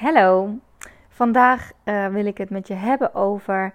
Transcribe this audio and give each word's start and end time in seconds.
Hallo, 0.00 0.58
vandaag 1.08 1.72
uh, 1.84 2.06
wil 2.06 2.26
ik 2.26 2.38
het 2.38 2.50
met 2.50 2.68
je 2.68 2.74
hebben 2.74 3.14
over 3.14 3.72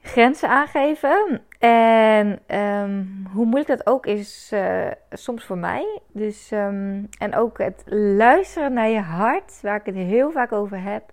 grenzen 0.00 0.48
aangeven. 0.48 1.42
En 1.58 2.56
um, 2.56 3.26
hoe 3.32 3.44
moeilijk 3.44 3.66
dat 3.66 3.86
ook 3.86 4.06
is 4.06 4.50
uh, 4.54 4.90
soms 5.10 5.44
voor 5.44 5.58
mij. 5.58 6.00
Dus, 6.12 6.50
um, 6.50 7.08
en 7.18 7.34
ook 7.34 7.58
het 7.58 7.82
luisteren 7.86 8.72
naar 8.72 8.88
je 8.88 9.00
hart, 9.00 9.60
waar 9.62 9.76
ik 9.76 9.86
het 9.86 9.94
heel 9.94 10.30
vaak 10.30 10.52
over 10.52 10.82
heb. 10.82 11.10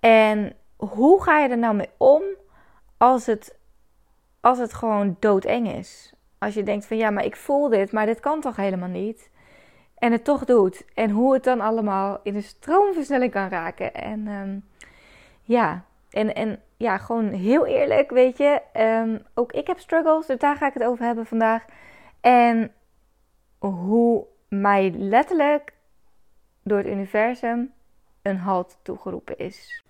En 0.00 0.56
hoe 0.76 1.22
ga 1.22 1.38
je 1.38 1.48
er 1.48 1.58
nou 1.58 1.74
mee 1.74 1.90
om 1.96 2.22
als 2.96 3.26
het, 3.26 3.58
als 4.40 4.58
het 4.58 4.72
gewoon 4.72 5.16
doodeng 5.20 5.72
is? 5.72 6.14
Als 6.38 6.54
je 6.54 6.62
denkt 6.62 6.86
van 6.86 6.96
ja, 6.96 7.10
maar 7.10 7.24
ik 7.24 7.36
voel 7.36 7.68
dit, 7.68 7.92
maar 7.92 8.06
dit 8.06 8.20
kan 8.20 8.40
toch 8.40 8.56
helemaal 8.56 8.88
niet? 8.88 9.30
En 10.04 10.12
het 10.12 10.24
toch 10.24 10.44
doet. 10.44 10.84
En 10.94 11.10
hoe 11.10 11.32
het 11.32 11.44
dan 11.44 11.60
allemaal 11.60 12.20
in 12.22 12.34
een 12.34 12.42
stroomversnelling 12.42 13.32
kan 13.32 13.48
raken. 13.48 13.94
En 13.94 14.26
um, 14.26 14.64
ja, 15.42 15.84
en, 16.10 16.34
en 16.34 16.60
ja, 16.76 16.98
gewoon 16.98 17.28
heel 17.28 17.66
eerlijk, 17.66 18.10
weet 18.10 18.38
je. 18.38 18.60
Um, 18.76 19.22
ook 19.34 19.52
ik 19.52 19.66
heb 19.66 19.78
struggles, 19.78 20.26
dus 20.26 20.38
daar 20.38 20.56
ga 20.56 20.66
ik 20.66 20.74
het 20.74 20.82
over 20.82 21.04
hebben 21.04 21.26
vandaag. 21.26 21.64
En 22.20 22.72
hoe 23.58 24.26
mij 24.48 24.90
letterlijk 24.96 25.72
door 26.62 26.78
het 26.78 26.86
universum 26.86 27.72
een 28.22 28.38
halt 28.38 28.78
toegeroepen 28.82 29.38
is. 29.38 29.84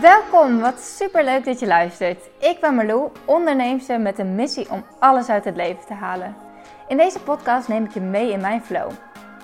Welkom, 0.00 0.60
wat 0.60 0.80
super 0.80 1.24
leuk 1.24 1.44
dat 1.44 1.60
je 1.60 1.66
luistert. 1.66 2.30
Ik 2.38 2.60
ben 2.60 2.74
Marlou, 2.74 3.10
onderneemster 3.24 4.00
met 4.00 4.18
een 4.18 4.34
missie 4.34 4.70
om 4.70 4.84
alles 4.98 5.28
uit 5.28 5.44
het 5.44 5.56
leven 5.56 5.86
te 5.86 5.94
halen. 5.94 6.36
In 6.88 6.96
deze 6.96 7.20
podcast 7.20 7.68
neem 7.68 7.84
ik 7.84 7.90
je 7.90 8.00
mee 8.00 8.32
in 8.32 8.40
mijn 8.40 8.62
flow. 8.62 8.90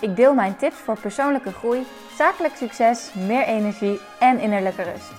Ik 0.01 0.17
deel 0.17 0.35
mijn 0.35 0.57
tips 0.57 0.77
voor 0.77 1.01
persoonlijke 1.01 1.53
groei, 1.53 1.87
zakelijk 2.17 2.55
succes, 2.55 3.13
meer 3.15 3.45
energie 3.45 4.01
en 4.19 4.39
innerlijke 4.39 4.83
rust. 4.83 5.13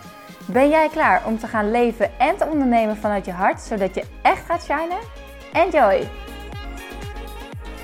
Ben 0.47 0.69
jij 0.69 0.89
klaar 0.89 1.25
om 1.25 1.37
te 1.37 1.47
gaan 1.47 1.71
leven 1.71 2.19
en 2.19 2.37
te 2.37 2.45
ondernemen 2.45 2.97
vanuit 2.97 3.25
je 3.25 3.31
hart, 3.31 3.61
zodat 3.61 3.95
je 3.95 4.05
echt 4.21 4.45
gaat 4.45 4.63
shinen? 4.63 4.99
Enjoy! 5.53 6.07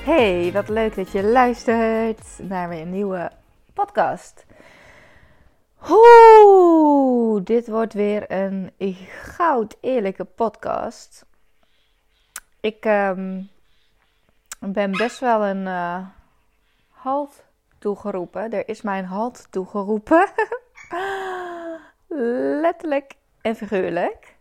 Hey, 0.04 0.52
wat 0.54 0.70
leuk 0.70 0.96
dat 0.96 1.12
je 1.12 1.24
luistert 1.24 2.40
naar 2.42 2.70
weer 2.70 2.82
een 2.82 2.92
nieuwe 2.92 3.32
podcast. 3.74 4.46
Oeh, 5.90 7.42
dit 7.44 7.68
wordt 7.68 7.94
weer 7.94 8.32
een 8.32 8.72
goud 9.22 9.78
eerlijke 9.82 10.24
podcast. 10.24 11.26
Ik 12.60 12.86
um, 12.86 13.50
ben 14.60 14.92
best 14.92 15.20
wel 15.20 15.46
een 15.46 15.66
uh, 15.66 16.00
halt 17.08 17.44
toegeroepen. 17.78 18.52
Er 18.52 18.68
is 18.70 18.82
mijn 18.82 19.06
halt 19.06 19.48
toegeroepen. 19.50 20.28
Letterlijk 22.62 23.14
en 23.42 23.56
figuurlijk. 23.56 24.36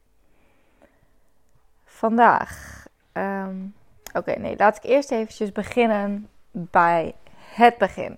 Vandaag. 1.85 2.85
Um, 3.13 3.75
Oké, 4.17 4.39
nee, 4.39 4.57
laat 4.57 4.77
ik 4.77 4.83
eerst 4.83 5.11
eventjes 5.11 5.53
beginnen 5.53 6.29
bij 6.51 7.15
het 7.37 7.79
begin. 7.79 8.17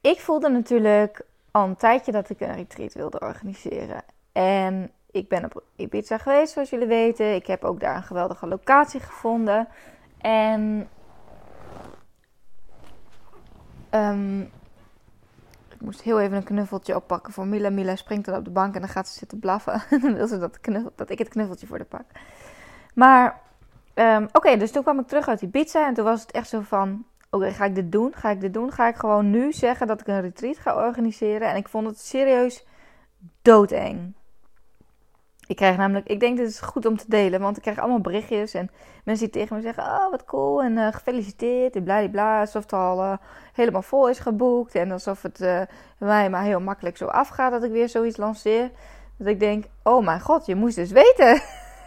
Ik 0.00 0.20
voelde 0.20 0.48
natuurlijk 0.48 1.20
al 1.50 1.64
een 1.64 1.76
tijdje 1.76 2.12
dat 2.12 2.30
ik 2.30 2.40
een 2.40 2.54
retreat 2.54 2.92
wilde 2.92 3.20
organiseren. 3.20 4.02
En 4.32 4.90
ik 5.10 5.28
ben 5.28 5.44
op 5.44 5.62
Ibiza 5.76 6.18
geweest, 6.18 6.52
zoals 6.52 6.70
jullie 6.70 6.86
weten. 6.86 7.34
Ik 7.34 7.46
heb 7.46 7.64
ook 7.64 7.80
daar 7.80 7.96
een 7.96 8.02
geweldige 8.02 8.46
locatie 8.46 9.00
gevonden. 9.00 9.68
En 10.20 10.88
um, 13.90 14.50
ik 15.78 15.80
moest 15.84 16.02
heel 16.02 16.20
even 16.20 16.36
een 16.36 16.44
knuffeltje 16.44 16.96
oppakken 16.96 17.32
voor 17.32 17.46
Mila. 17.46 17.70
Mila 17.70 17.96
springt 17.96 18.24
dan 18.24 18.36
op 18.36 18.44
de 18.44 18.50
bank 18.50 18.74
en 18.74 18.80
dan 18.80 18.90
gaat 18.90 19.08
ze 19.08 19.18
zitten 19.18 19.38
blaffen. 19.38 19.82
dan 20.02 20.14
wil 20.14 20.26
ze 20.26 20.38
dat, 20.38 20.58
dat 20.94 21.10
ik 21.10 21.18
het 21.18 21.28
knuffeltje 21.28 21.66
voor 21.66 21.78
de 21.78 21.84
pak. 21.84 22.04
Maar 22.94 23.40
um, 23.94 24.28
oké, 24.32 24.56
dus 24.56 24.70
toen 24.70 24.82
kwam 24.82 24.98
ik 24.98 25.06
terug 25.06 25.28
uit 25.28 25.38
die 25.38 25.48
pizza. 25.48 25.86
En 25.86 25.94
toen 25.94 26.04
was 26.04 26.20
het 26.20 26.30
echt 26.30 26.48
zo 26.48 26.60
van... 26.60 27.04
Oké, 27.30 27.50
ga 27.50 27.64
ik 27.64 27.74
dit 27.74 27.92
doen? 27.92 28.14
Ga 28.14 28.30
ik 28.30 28.40
dit 28.40 28.54
doen? 28.54 28.72
Ga 28.72 28.88
ik 28.88 28.96
gewoon 28.96 29.30
nu 29.30 29.52
zeggen 29.52 29.86
dat 29.86 30.00
ik 30.00 30.06
een 30.06 30.20
retreat 30.20 30.58
ga 30.58 30.86
organiseren? 30.86 31.48
En 31.48 31.56
ik 31.56 31.68
vond 31.68 31.86
het 31.86 32.00
serieus 32.00 32.66
doodeng. 33.42 34.14
Ik 35.48 35.56
krijg 35.56 35.76
namelijk, 35.76 36.06
ik 36.06 36.20
denk 36.20 36.36
dit 36.36 36.48
is 36.48 36.60
goed 36.60 36.86
om 36.86 36.96
te 36.96 37.04
delen, 37.08 37.40
want 37.40 37.56
ik 37.56 37.62
krijg 37.62 37.78
allemaal 37.78 38.00
berichtjes 38.00 38.54
en 38.54 38.70
mensen 39.04 39.30
die 39.30 39.40
tegen 39.40 39.56
me 39.56 39.62
zeggen: 39.62 39.84
Oh, 39.84 40.10
wat 40.10 40.24
cool 40.24 40.62
en 40.62 40.76
uh, 40.76 40.88
gefeliciteerd 40.92 41.76
en 41.76 42.10
bla 42.10 42.40
Alsof 42.40 42.62
het 42.62 42.72
al 42.72 43.02
uh, 43.02 43.16
helemaal 43.52 43.82
vol 43.82 44.08
is 44.08 44.18
geboekt 44.18 44.74
en 44.74 44.90
alsof 44.90 45.22
het 45.22 45.40
uh, 45.40 45.60
mij 45.98 46.30
maar 46.30 46.42
heel 46.42 46.60
makkelijk 46.60 46.96
zo 46.96 47.06
afgaat 47.06 47.52
dat 47.52 47.62
ik 47.62 47.70
weer 47.70 47.88
zoiets 47.88 48.16
lanceer. 48.16 48.70
Dat 49.16 49.28
ik 49.28 49.40
denk: 49.40 49.64
Oh 49.82 50.04
mijn 50.04 50.20
god, 50.20 50.46
je 50.46 50.54
moest 50.54 50.76
dus 50.76 50.90
weten. 50.90 51.34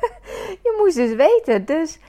je 0.64 0.76
moest 0.78 0.96
dus 0.96 1.16
weten. 1.16 1.66
Dus, 1.66 2.00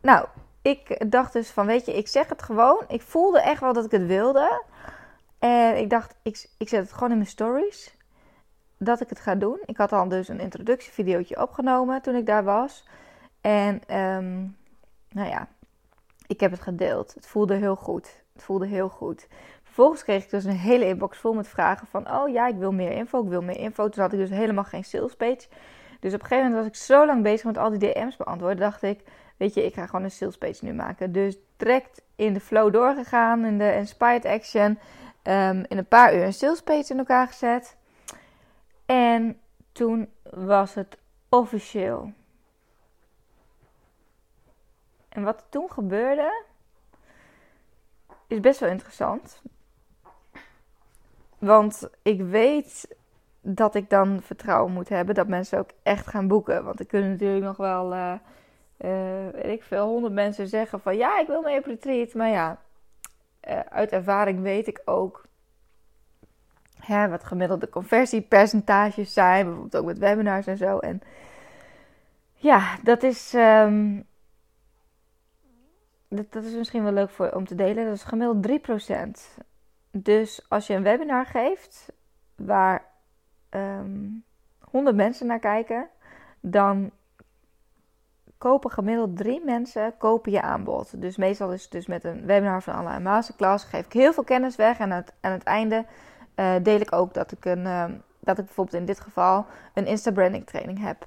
nou, 0.00 0.26
ik 0.62 1.10
dacht 1.10 1.32
dus 1.32 1.50
van: 1.50 1.66
Weet 1.66 1.86
je, 1.86 1.96
ik 1.96 2.08
zeg 2.08 2.28
het 2.28 2.42
gewoon. 2.42 2.84
Ik 2.88 3.02
voelde 3.02 3.40
echt 3.40 3.60
wel 3.60 3.72
dat 3.72 3.84
ik 3.84 3.90
het 3.90 4.06
wilde. 4.06 4.62
En 5.38 5.76
ik 5.76 5.90
dacht: 5.90 6.14
Ik, 6.22 6.46
ik 6.58 6.68
zet 6.68 6.80
het 6.80 6.92
gewoon 6.92 7.10
in 7.10 7.16
mijn 7.16 7.28
stories 7.28 7.94
dat 8.78 9.00
ik 9.00 9.08
het 9.08 9.20
ga 9.20 9.34
doen. 9.34 9.58
Ik 9.64 9.76
had 9.76 9.92
al 9.92 10.08
dus 10.08 10.28
een 10.28 10.40
introductievideootje 10.40 11.42
opgenomen 11.42 12.02
toen 12.02 12.14
ik 12.14 12.26
daar 12.26 12.44
was. 12.44 12.88
En 13.40 13.96
um, 13.98 14.56
nou 15.10 15.28
ja, 15.28 15.48
ik 16.26 16.40
heb 16.40 16.50
het 16.50 16.60
gedeeld. 16.60 17.14
Het 17.14 17.26
voelde 17.26 17.54
heel 17.54 17.76
goed. 17.76 18.22
Het 18.32 18.42
voelde 18.42 18.66
heel 18.66 18.88
goed. 18.88 19.26
Vervolgens 19.62 20.02
kreeg 20.02 20.24
ik 20.24 20.30
dus 20.30 20.44
een 20.44 20.56
hele 20.56 20.86
inbox 20.86 21.18
vol 21.18 21.32
met 21.32 21.48
vragen 21.48 21.86
van... 21.86 22.10
Oh 22.10 22.28
ja, 22.28 22.46
ik 22.46 22.56
wil 22.56 22.72
meer 22.72 22.90
info, 22.90 23.22
ik 23.22 23.28
wil 23.28 23.42
meer 23.42 23.58
info. 23.58 23.88
Toen 23.88 24.02
had 24.02 24.12
ik 24.12 24.18
dus 24.18 24.30
helemaal 24.30 24.64
geen 24.64 24.84
sales 24.84 25.16
page. 25.16 25.48
Dus 26.00 26.14
op 26.14 26.20
een 26.20 26.26
gegeven 26.26 26.50
moment 26.50 26.54
was 26.54 26.66
ik 26.66 26.86
zo 26.86 27.06
lang 27.06 27.22
bezig 27.22 27.44
met 27.44 27.58
al 27.58 27.70
die 27.70 27.78
DM's 27.78 28.16
beantwoorden... 28.16 28.58
dacht 28.58 28.82
ik, 28.82 29.00
weet 29.36 29.54
je, 29.54 29.64
ik 29.64 29.74
ga 29.74 29.86
gewoon 29.86 30.04
een 30.04 30.10
sales 30.10 30.38
page 30.38 30.64
nu 30.64 30.72
maken. 30.72 31.12
Dus 31.12 31.36
direct 31.56 32.02
in 32.16 32.32
de 32.32 32.40
flow 32.40 32.72
doorgegaan, 32.72 33.44
in 33.44 33.58
de 33.58 33.74
inspired 33.74 34.24
action... 34.24 34.78
Um, 35.28 35.64
in 35.68 35.78
een 35.78 35.88
paar 35.88 36.14
uur 36.14 36.22
een 36.22 36.32
sales 36.32 36.62
page 36.62 36.92
in 36.92 36.98
elkaar 36.98 37.26
gezet... 37.26 37.76
En 38.86 39.40
toen 39.72 40.12
was 40.30 40.74
het 40.74 40.98
officieel. 41.28 42.12
En 45.08 45.22
wat 45.22 45.40
er 45.40 45.48
toen 45.48 45.70
gebeurde, 45.70 46.44
is 48.26 48.40
best 48.40 48.60
wel 48.60 48.70
interessant. 48.70 49.42
Want 51.38 51.88
ik 52.02 52.22
weet 52.22 52.96
dat 53.40 53.74
ik 53.74 53.90
dan 53.90 54.22
vertrouwen 54.22 54.72
moet 54.72 54.88
hebben 54.88 55.14
dat 55.14 55.28
mensen 55.28 55.58
ook 55.58 55.70
echt 55.82 56.06
gaan 56.06 56.28
boeken. 56.28 56.64
Want 56.64 56.80
er 56.80 56.86
kunnen 56.86 57.10
natuurlijk 57.10 57.44
nog 57.44 57.56
wel, 57.56 57.92
uh, 57.92 58.14
uh, 58.78 59.28
weet 59.32 59.52
ik 59.52 59.62
veel, 59.62 59.86
honderd 59.86 60.12
mensen 60.12 60.48
zeggen 60.48 60.80
van 60.80 60.96
ja, 60.96 61.20
ik 61.20 61.26
wil 61.26 61.42
mee 61.42 61.58
op 61.58 61.64
retreat. 61.64 62.14
Maar 62.14 62.28
ja, 62.28 62.58
uh, 63.48 63.60
uit 63.60 63.90
ervaring 63.90 64.42
weet 64.42 64.66
ik 64.66 64.82
ook 64.84 65.24
hè, 66.86 67.08
wat 67.08 67.24
gemiddelde 67.24 67.68
conversiepercentages 67.68 69.12
zijn, 69.12 69.44
bijvoorbeeld 69.44 69.76
ook 69.76 69.86
met 69.86 69.98
webinars 69.98 70.46
en 70.46 70.56
zo. 70.56 70.78
En 70.78 71.00
ja, 72.34 72.76
dat 72.82 73.02
is, 73.02 73.32
um, 73.34 74.04
dat, 76.08 76.32
dat, 76.32 76.44
is 76.44 76.54
misschien 76.54 76.82
wel 76.82 76.92
leuk 76.92 77.10
voor, 77.10 77.30
om 77.30 77.46
te 77.46 77.54
delen. 77.54 77.84
Dat 77.84 77.94
is 77.94 78.04
gemiddeld 78.04 78.46
3%. 79.38 79.44
Dus 79.90 80.46
als 80.48 80.66
je 80.66 80.74
een 80.74 80.82
webinar 80.82 81.26
geeft 81.26 81.92
waar 82.34 82.84
um, 83.50 83.60
ehm, 83.60 84.70
100 84.70 84.96
mensen 84.96 85.26
naar 85.26 85.38
kijken, 85.38 85.88
dan 86.40 86.90
kopen 88.38 88.70
gemiddeld 88.70 89.16
drie 89.16 89.44
mensen 89.44 89.96
kopen 89.98 90.32
je 90.32 90.42
aanbod. 90.42 91.00
Dus 91.00 91.16
meestal 91.16 91.52
is 91.52 91.62
het 91.62 91.70
dus 91.70 91.86
met 91.86 92.04
een 92.04 92.26
webinar 92.26 92.62
van 92.62 92.74
alle 92.74 93.00
masterclass 93.00 93.64
geef 93.64 93.84
ik 93.84 93.92
heel 93.92 94.12
veel 94.12 94.24
kennis 94.24 94.56
weg 94.56 94.78
en 94.78 94.92
aan 94.92 95.32
het 95.32 95.42
einde 95.42 95.84
uh, 96.36 96.54
deel 96.62 96.80
ik 96.80 96.92
ook 96.92 97.14
dat 97.14 97.32
ik, 97.32 97.44
een, 97.44 97.64
uh, 97.64 97.84
dat 98.20 98.38
ik 98.38 98.44
bijvoorbeeld 98.44 98.76
in 98.76 98.86
dit 98.86 99.00
geval 99.00 99.46
een 99.74 99.86
Insta-branding 99.86 100.46
training 100.46 100.80
heb. 100.80 101.06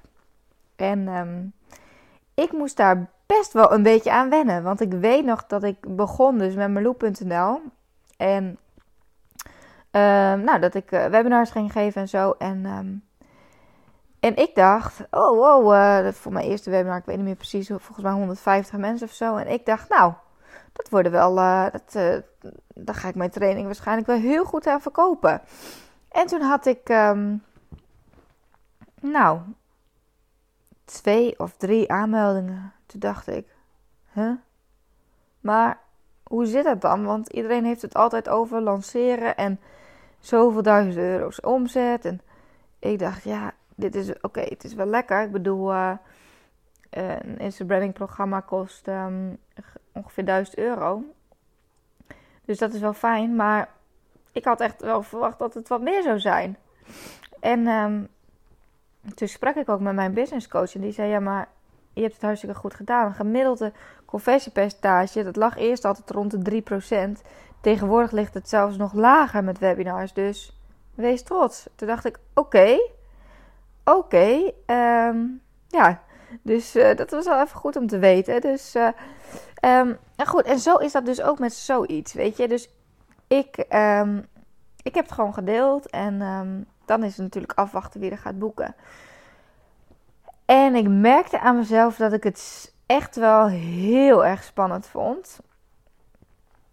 En 0.76 1.08
um, 1.08 1.52
ik 2.34 2.52
moest 2.52 2.76
daar 2.76 3.06
best 3.26 3.52
wel 3.52 3.72
een 3.72 3.82
beetje 3.82 4.12
aan 4.12 4.30
wennen. 4.30 4.62
Want 4.62 4.80
ik 4.80 4.92
weet 4.92 5.24
nog 5.24 5.46
dat 5.46 5.62
ik 5.62 5.96
begon 5.96 6.38
dus 6.38 6.54
met 6.54 6.70
Marloe.nl. 6.70 7.60
En 8.16 8.58
uh, 9.92 10.34
nou, 10.34 10.58
dat 10.60 10.74
ik 10.74 10.92
eh, 10.92 11.06
webinars 11.06 11.50
ging 11.50 11.72
geven 11.72 12.00
en 12.00 12.08
zo. 12.08 12.34
En, 12.38 12.66
en 14.20 14.36
ik 14.36 14.54
dacht, 14.54 15.00
oh 15.10 15.36
wow, 15.36 15.74
uh, 15.74 16.12
voor 16.12 16.32
mijn 16.32 16.46
eerste 16.46 16.70
webinar, 16.70 16.98
ik 16.98 17.04
weet 17.04 17.16
niet 17.16 17.24
meer 17.24 17.34
precies, 17.34 17.66
volgens 17.66 18.00
mij 18.00 18.12
150 18.12 18.78
mensen 18.78 19.06
of 19.06 19.12
zo. 19.12 19.36
En 19.36 19.48
ik 19.48 19.66
dacht, 19.66 19.88
nou, 19.88 20.12
dat 20.72 20.88
worden 20.88 21.12
wel, 21.12 21.36
uh, 21.36 21.66
dat, 21.70 21.94
uh, 21.96 22.52
daar 22.74 22.94
ga 22.94 23.08
ik 23.08 23.14
mijn 23.14 23.30
training 23.30 23.66
waarschijnlijk 23.66 24.06
wel 24.06 24.16
heel 24.16 24.44
goed 24.44 24.66
aan 24.66 24.80
verkopen. 24.80 25.40
En 26.08 26.26
toen 26.26 26.40
had 26.40 26.66
ik, 26.66 26.88
um, 26.88 27.42
nou, 29.00 29.40
twee 30.84 31.38
of 31.38 31.56
drie 31.56 31.92
aanmeldingen. 31.92 32.72
Toen 32.86 33.00
dacht 33.00 33.26
ik, 33.26 33.46
huh? 34.12 34.32
Maar 35.40 35.78
hoe 36.22 36.46
zit 36.46 36.64
dat 36.64 36.80
dan? 36.80 37.04
Want 37.04 37.28
iedereen 37.28 37.64
heeft 37.64 37.82
het 37.82 37.94
altijd 37.94 38.28
over 38.28 38.60
lanceren 38.60 39.36
en 39.36 39.60
zoveel 40.18 40.62
duizend 40.62 40.96
euro's 40.96 41.40
omzet. 41.40 42.04
En 42.04 42.20
ik 42.78 42.98
dacht, 42.98 43.22
ja, 43.22 43.52
dit 43.74 43.94
is 43.94 44.20
oké, 44.20 44.40
het 44.40 44.64
is 44.64 44.74
wel 44.74 44.86
lekker. 44.86 45.22
Ik 45.22 45.32
bedoel, 45.32 45.72
uh, 45.72 45.92
een 46.90 47.38
Instagram 47.38 47.92
programma 47.92 48.40
kost 48.40 48.88
um, 48.88 49.38
ongeveer 49.92 50.24
1000 50.24 50.58
euro. 50.58 51.02
Dus 52.44 52.58
dat 52.58 52.72
is 52.72 52.80
wel 52.80 52.92
fijn, 52.92 53.36
maar 53.36 53.68
ik 54.32 54.44
had 54.44 54.60
echt 54.60 54.82
wel 54.82 55.02
verwacht 55.02 55.38
dat 55.38 55.54
het 55.54 55.68
wat 55.68 55.80
meer 55.80 56.02
zou 56.02 56.18
zijn. 56.18 56.56
En 57.40 57.66
um, 57.66 58.08
toen 59.14 59.28
sprak 59.28 59.54
ik 59.54 59.68
ook 59.68 59.80
met 59.80 59.94
mijn 59.94 60.12
business 60.12 60.48
coach 60.48 60.74
en 60.74 60.80
die 60.80 60.92
zei: 60.92 61.08
Ja, 61.08 61.20
maar 61.20 61.48
je 61.92 62.00
hebt 62.00 62.14
het 62.14 62.22
hartstikke 62.22 62.54
goed 62.54 62.74
gedaan. 62.74 63.06
Een 63.06 63.14
gemiddelde 63.14 63.72
conversiepercentage, 64.04 65.24
dat 65.24 65.36
lag 65.36 65.56
eerst 65.56 65.84
altijd 65.84 66.10
rond 66.10 66.44
de 66.44 66.62
3%. 67.18 67.26
Tegenwoordig 67.60 68.10
ligt 68.10 68.34
het 68.34 68.48
zelfs 68.48 68.76
nog 68.76 68.92
lager 68.92 69.44
met 69.44 69.58
webinars. 69.58 70.12
Dus 70.12 70.60
wees 70.94 71.22
trots. 71.22 71.68
Toen 71.74 71.88
dacht 71.88 72.04
ik: 72.04 72.18
Oké, 72.34 72.78
oké. 73.84 74.52
Ehm, 74.66 75.18
ja, 75.68 76.02
dus 76.42 76.76
uh, 76.76 76.96
dat 76.96 77.10
was 77.10 77.24
wel 77.24 77.40
even 77.40 77.56
goed 77.56 77.76
om 77.76 77.86
te 77.86 77.98
weten. 77.98 78.40
Dus 78.40 78.76
uh, 78.76 78.88
um, 79.60 79.98
goed, 80.26 80.42
en 80.42 80.58
zo 80.58 80.76
is 80.76 80.92
dat 80.92 81.06
dus 81.06 81.22
ook 81.22 81.38
met 81.38 81.52
zoiets, 81.52 82.12
weet 82.12 82.36
je. 82.36 82.48
Dus 82.48 82.70
ik, 83.26 83.64
um, 83.74 84.26
ik 84.82 84.94
heb 84.94 85.04
het 85.04 85.14
gewoon 85.14 85.34
gedeeld 85.34 85.90
en 85.90 86.18
dan 86.84 87.04
is 87.04 87.16
het 87.16 87.22
natuurlijk 87.24 87.58
afwachten 87.58 88.00
wie 88.00 88.10
er 88.10 88.18
gaat 88.18 88.38
boeken. 88.38 88.74
En 90.44 90.74
ik 90.74 90.88
merkte 90.88 91.40
aan 91.40 91.56
mezelf 91.56 91.96
dat 91.96 92.12
ik 92.12 92.22
het 92.22 92.72
echt 92.86 93.16
wel 93.16 93.48
heel 93.48 94.26
erg 94.26 94.42
spannend 94.42 94.86
vond. 94.86 95.40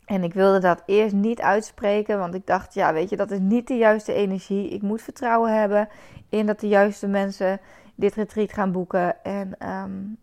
En 0.05 0.23
ik 0.23 0.33
wilde 0.33 0.59
dat 0.59 0.83
eerst 0.85 1.13
niet 1.13 1.41
uitspreken, 1.41 2.19
want 2.19 2.33
ik 2.33 2.45
dacht, 2.45 2.73
ja, 2.73 2.93
weet 2.93 3.09
je, 3.09 3.15
dat 3.15 3.31
is 3.31 3.39
niet 3.39 3.67
de 3.67 3.77
juiste 3.77 4.13
energie. 4.13 4.69
Ik 4.69 4.81
moet 4.81 5.01
vertrouwen 5.01 5.59
hebben 5.59 5.89
in 6.29 6.45
dat 6.45 6.59
de 6.59 6.67
juiste 6.67 7.07
mensen 7.07 7.59
dit 7.95 8.15
retreat 8.15 8.53
gaan 8.53 8.71
boeken. 8.71 9.23
En 9.23 9.69
um, 9.69 10.17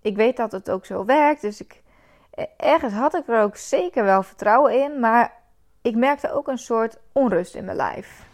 ik 0.00 0.16
weet 0.16 0.36
dat 0.36 0.52
het 0.52 0.70
ook 0.70 0.86
zo 0.86 1.04
werkt, 1.04 1.40
dus 1.40 1.60
ik, 1.60 1.82
ergens 2.56 2.92
had 2.92 3.14
ik 3.14 3.28
er 3.28 3.40
ook 3.40 3.56
zeker 3.56 4.04
wel 4.04 4.22
vertrouwen 4.22 4.82
in, 4.82 5.00
maar 5.00 5.32
ik 5.82 5.94
merkte 5.94 6.32
ook 6.32 6.48
een 6.48 6.58
soort 6.58 6.98
onrust 7.12 7.54
in 7.54 7.64
mijn 7.64 7.76
lijf. 7.76 8.26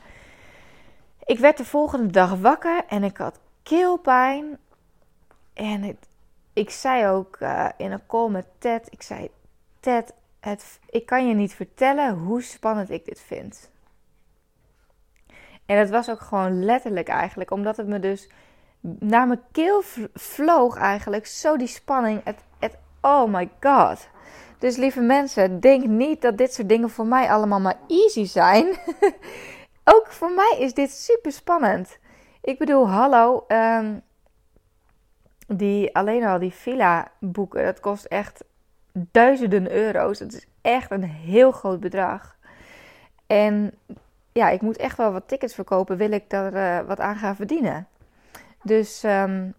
Ik 1.24 1.38
werd 1.38 1.56
de 1.56 1.64
volgende 1.64 2.12
dag 2.12 2.34
wakker 2.34 2.84
en 2.88 3.04
ik 3.04 3.16
had 3.16 3.40
keelpijn. 3.62 4.58
En 5.52 5.82
het, 5.82 6.08
ik 6.52 6.70
zei 6.70 7.08
ook 7.08 7.36
uh, 7.40 7.68
in 7.76 7.92
een 7.92 8.06
call 8.06 8.30
met 8.30 8.46
Ted, 8.58 8.92
ik 8.92 9.02
zei, 9.02 9.30
Ted, 9.80 10.14
het, 10.40 10.80
ik 10.90 11.06
kan 11.06 11.28
je 11.28 11.34
niet 11.34 11.54
vertellen 11.54 12.14
hoe 12.14 12.42
spannend 12.42 12.90
ik 12.90 13.04
dit 13.04 13.20
vind. 13.20 13.70
En 15.66 15.78
het 15.78 15.90
was 15.90 16.10
ook 16.10 16.20
gewoon 16.20 16.64
letterlijk 16.64 17.08
eigenlijk, 17.08 17.50
omdat 17.50 17.76
het 17.76 17.86
me 17.86 17.98
dus 17.98 18.30
naar 18.98 19.26
mijn 19.26 19.42
keel 19.52 19.82
vloog 20.14 20.76
eigenlijk, 20.76 21.26
zo 21.26 21.56
die 21.56 21.66
spanning. 21.66 22.20
Het, 22.24 22.38
het, 22.58 22.76
oh 23.00 23.32
my 23.32 23.50
god. 23.60 24.08
Dus 24.58 24.76
lieve 24.76 25.00
mensen, 25.00 25.60
denk 25.60 25.86
niet 25.86 26.22
dat 26.22 26.38
dit 26.38 26.54
soort 26.54 26.68
dingen 26.68 26.90
voor 26.90 27.06
mij 27.06 27.30
allemaal 27.30 27.60
maar 27.60 27.78
easy 27.88 28.24
zijn. 28.24 28.66
ook 29.94 30.06
voor 30.06 30.30
mij 30.30 30.56
is 30.58 30.74
dit 30.74 30.90
super 30.90 31.32
spannend. 31.32 31.98
Ik 32.40 32.58
bedoel, 32.58 32.88
hallo, 32.88 33.44
um, 33.48 34.02
die, 35.46 35.96
alleen 35.96 36.24
al 36.24 36.38
die 36.38 36.52
villa 36.52 37.08
boeken, 37.20 37.64
dat 37.64 37.80
kost 37.80 38.04
echt 38.04 38.44
duizenden 38.92 39.70
euro's. 39.70 40.18
Het 40.18 40.34
is 40.34 40.46
echt 40.60 40.90
een 40.90 41.04
heel 41.04 41.52
groot 41.52 41.80
bedrag. 41.80 42.36
En 43.26 43.72
ja, 44.32 44.48
ik 44.48 44.60
moet 44.60 44.76
echt 44.76 44.96
wel 44.96 45.12
wat 45.12 45.28
tickets 45.28 45.54
verkopen, 45.54 45.96
wil 45.96 46.12
ik 46.12 46.30
daar 46.30 46.54
uh, 46.54 46.88
wat 46.88 47.00
aan 47.00 47.16
gaan 47.16 47.36
verdienen. 47.36 47.88
Dus 48.64 49.02
um, 49.04 49.54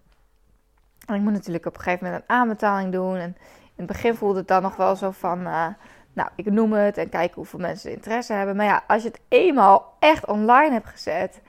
ik 1.13 1.21
moet 1.21 1.33
natuurlijk 1.33 1.65
op 1.65 1.75
een 1.75 1.81
gegeven 1.81 2.05
moment 2.05 2.23
een 2.23 2.35
aanbetaling 2.35 2.91
doen. 2.91 3.15
En 3.15 3.35
in 3.75 3.83
het 3.83 3.87
begin 3.87 4.15
voelde 4.15 4.39
het 4.39 4.47
dan 4.47 4.61
nog 4.61 4.75
wel 4.75 4.95
zo 4.95 5.11
van, 5.11 5.39
uh, 5.39 5.67
nou, 6.13 6.29
ik 6.35 6.45
noem 6.45 6.73
het 6.73 6.97
en 6.97 7.09
kijk 7.09 7.33
hoeveel 7.33 7.59
mensen 7.59 7.91
interesse 7.91 8.33
hebben. 8.33 8.55
Maar 8.55 8.65
ja, 8.65 8.83
als 8.87 9.01
je 9.01 9.07
het 9.07 9.21
eenmaal 9.27 9.95
echt 9.99 10.25
online 10.25 10.71
hebt 10.71 10.87
gezet, 10.87 11.41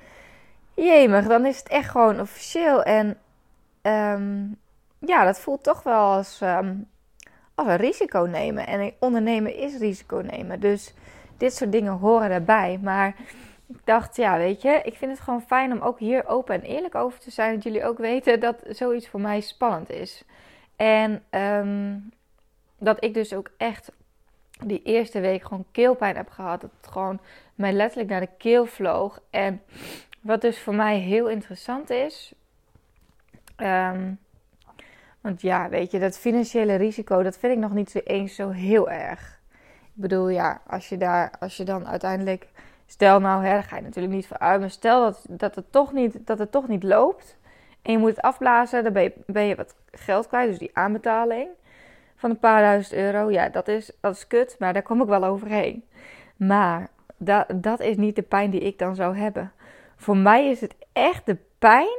jemig, 0.75 1.27
dan 1.27 1.47
is 1.47 1.59
het 1.59 1.69
echt 1.69 1.91
gewoon 1.91 2.21
officieel. 2.21 2.83
En 2.83 3.19
um, 3.83 4.59
ja, 4.99 5.25
dat 5.25 5.39
voelt 5.39 5.63
toch 5.63 5.83
wel 5.83 6.01
als, 6.01 6.41
um, 6.43 6.89
als 7.55 7.67
een 7.67 7.77
risico 7.77 8.21
nemen. 8.21 8.67
En 8.67 8.93
ondernemen 8.99 9.57
is 9.57 9.79
risico 9.79 10.17
nemen. 10.17 10.61
Dus 10.61 10.95
dit 11.37 11.55
soort 11.55 11.73
dingen 11.73 11.93
horen 11.93 12.31
erbij. 12.31 12.79
Maar 12.83 13.15
ik 13.69 13.79
dacht, 13.85 14.17
ja, 14.17 14.37
weet 14.37 14.63
je, 14.63 14.81
ik 14.85 14.95
vind 14.95 15.11
het 15.11 15.21
gewoon 15.21 15.43
fijn 15.43 15.73
om 15.73 15.81
ook 15.81 15.99
hier 15.99 16.27
open 16.27 16.55
en 16.55 16.63
eerlijk 16.63 16.95
over 16.95 17.19
te 17.19 17.31
zijn. 17.31 17.55
Dat 17.55 17.63
jullie 17.63 17.85
ook 17.85 17.99
weten 17.99 18.41
dat 18.41 18.57
zoiets 18.69 19.09
voor 19.09 19.21
mij 19.21 19.41
spannend 19.41 19.91
is. 19.91 20.25
En 20.77 21.25
um, 21.31 22.13
dat 22.79 23.05
ik 23.05 23.15
dus 23.15 23.33
ook 23.33 23.51
echt 23.57 23.93
die 24.65 24.83
eerste 24.83 25.21
week 25.21 25.43
gewoon 25.43 25.65
keelpijn 25.73 26.17
heb 26.17 26.31
gehad. 26.31 26.61
Dat 26.61 26.71
het 26.81 26.93
gewoon 26.93 27.21
mij 27.55 27.73
letterlijk 27.73 28.11
naar 28.11 28.21
de 28.21 28.29
keel 28.39 28.67
vloog. 28.67 29.21
En 29.31 29.63
wat 30.21 30.41
dus 30.41 30.61
voor 30.61 30.75
mij 30.75 30.99
heel 30.99 31.29
interessant 31.29 31.91
is. 31.91 32.35
Um, 33.57 34.19
want 35.21 35.41
ja, 35.41 35.69
weet 35.69 35.91
je, 35.91 35.99
dat 35.99 36.19
financiële 36.19 36.75
risico, 36.75 37.23
dat 37.23 37.39
vind 37.39 37.53
ik 37.53 37.59
nog 37.59 37.73
niet 37.73 38.07
eens 38.07 38.35
zo 38.35 38.51
heel 38.51 38.91
erg. 38.91 39.41
Ik 39.83 40.03
bedoel, 40.03 40.29
ja, 40.29 40.61
als 40.67 40.89
je 40.89 40.97
daar, 40.97 41.33
als 41.41 41.57
je 41.57 41.65
dan 41.65 41.87
uiteindelijk, 41.87 42.47
stel 42.87 43.21
nou, 43.21 43.45
hè, 43.45 43.51
daar 43.51 43.63
ga 43.63 43.77
je 43.77 43.83
natuurlijk 43.83 44.15
niet 44.15 44.27
voor 44.27 44.39
uit, 44.39 44.61
maar 44.61 44.71
stel 44.71 45.03
dat, 45.03 45.27
dat, 45.29 45.55
het 45.55 45.73
toch 45.73 45.93
niet, 45.93 46.27
dat 46.27 46.39
het 46.39 46.51
toch 46.51 46.69
niet 46.69 46.83
loopt 46.83 47.39
en 47.83 47.93
je 47.93 47.99
moet 47.99 48.11
het 48.11 48.21
afblazen, 48.21 48.85
dan 48.85 48.93
ben 48.93 49.03
je, 49.03 49.13
ben 49.27 49.45
je 49.45 49.55
wat 49.55 49.75
geld 49.91 50.27
kwijt, 50.27 50.49
dus 50.49 50.59
die 50.59 50.71
aanbetaling 50.73 51.49
van 52.17 52.31
een 52.31 52.39
paar 52.39 52.61
duizend 52.61 52.95
euro, 52.95 53.31
ja, 53.31 53.49
dat 53.49 53.69
is, 53.69 53.93
dat 54.01 54.15
is 54.15 54.27
kut, 54.27 54.57
maar 54.59 54.73
daar 54.73 54.83
kom 54.83 55.03
ik 55.03 55.09
wel 55.09 55.25
overheen. 55.25 55.85
Maar 56.37 56.89
dat, 57.17 57.47
dat 57.55 57.81
is 57.81 57.97
niet 57.97 58.17
de 58.17 58.23
pijn 58.23 58.51
die 58.51 58.61
ik 58.61 58.79
dan 58.79 58.95
zou 58.95 59.17
hebben. 59.17 59.53
Voor 59.97 60.17
mij 60.17 60.49
is 60.49 60.61
het 60.61 60.75
echt 60.93 61.27
de 61.27 61.37
pijn 61.59 61.99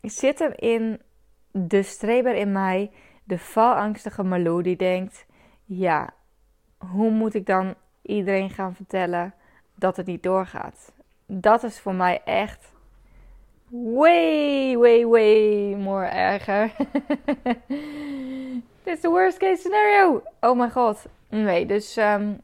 zit 0.00 0.38
hem 0.38 0.52
in 0.56 1.00
de 1.50 1.82
streber 1.82 2.34
in 2.34 2.52
mij, 2.52 2.90
de 3.24 3.38
valangstige 3.38 4.22
Malou, 4.22 4.62
die 4.62 4.76
denkt: 4.76 5.26
ja, 5.64 6.14
hoe 6.78 7.10
moet 7.10 7.34
ik 7.34 7.46
dan 7.46 7.74
iedereen 8.02 8.50
gaan 8.50 8.74
vertellen 8.74 9.34
dat 9.82 9.96
het 9.96 10.06
niet 10.06 10.22
doorgaat? 10.22 10.92
Dat 11.26 11.62
is 11.62 11.80
voor 11.80 11.94
mij 11.94 12.20
echt 12.24 12.72
way, 13.70 14.76
way, 14.76 15.06
way 15.06 15.74
more 15.74 16.06
erger. 16.06 16.72
Dit 18.84 18.96
is 18.96 19.00
de 19.00 19.08
worst 19.08 19.38
case 19.38 19.60
scenario. 19.60 20.22
Oh 20.40 20.56
mijn 20.56 20.70
god. 20.70 21.06
Nee, 21.28 21.66
dus 21.66 21.96
um, 21.96 22.40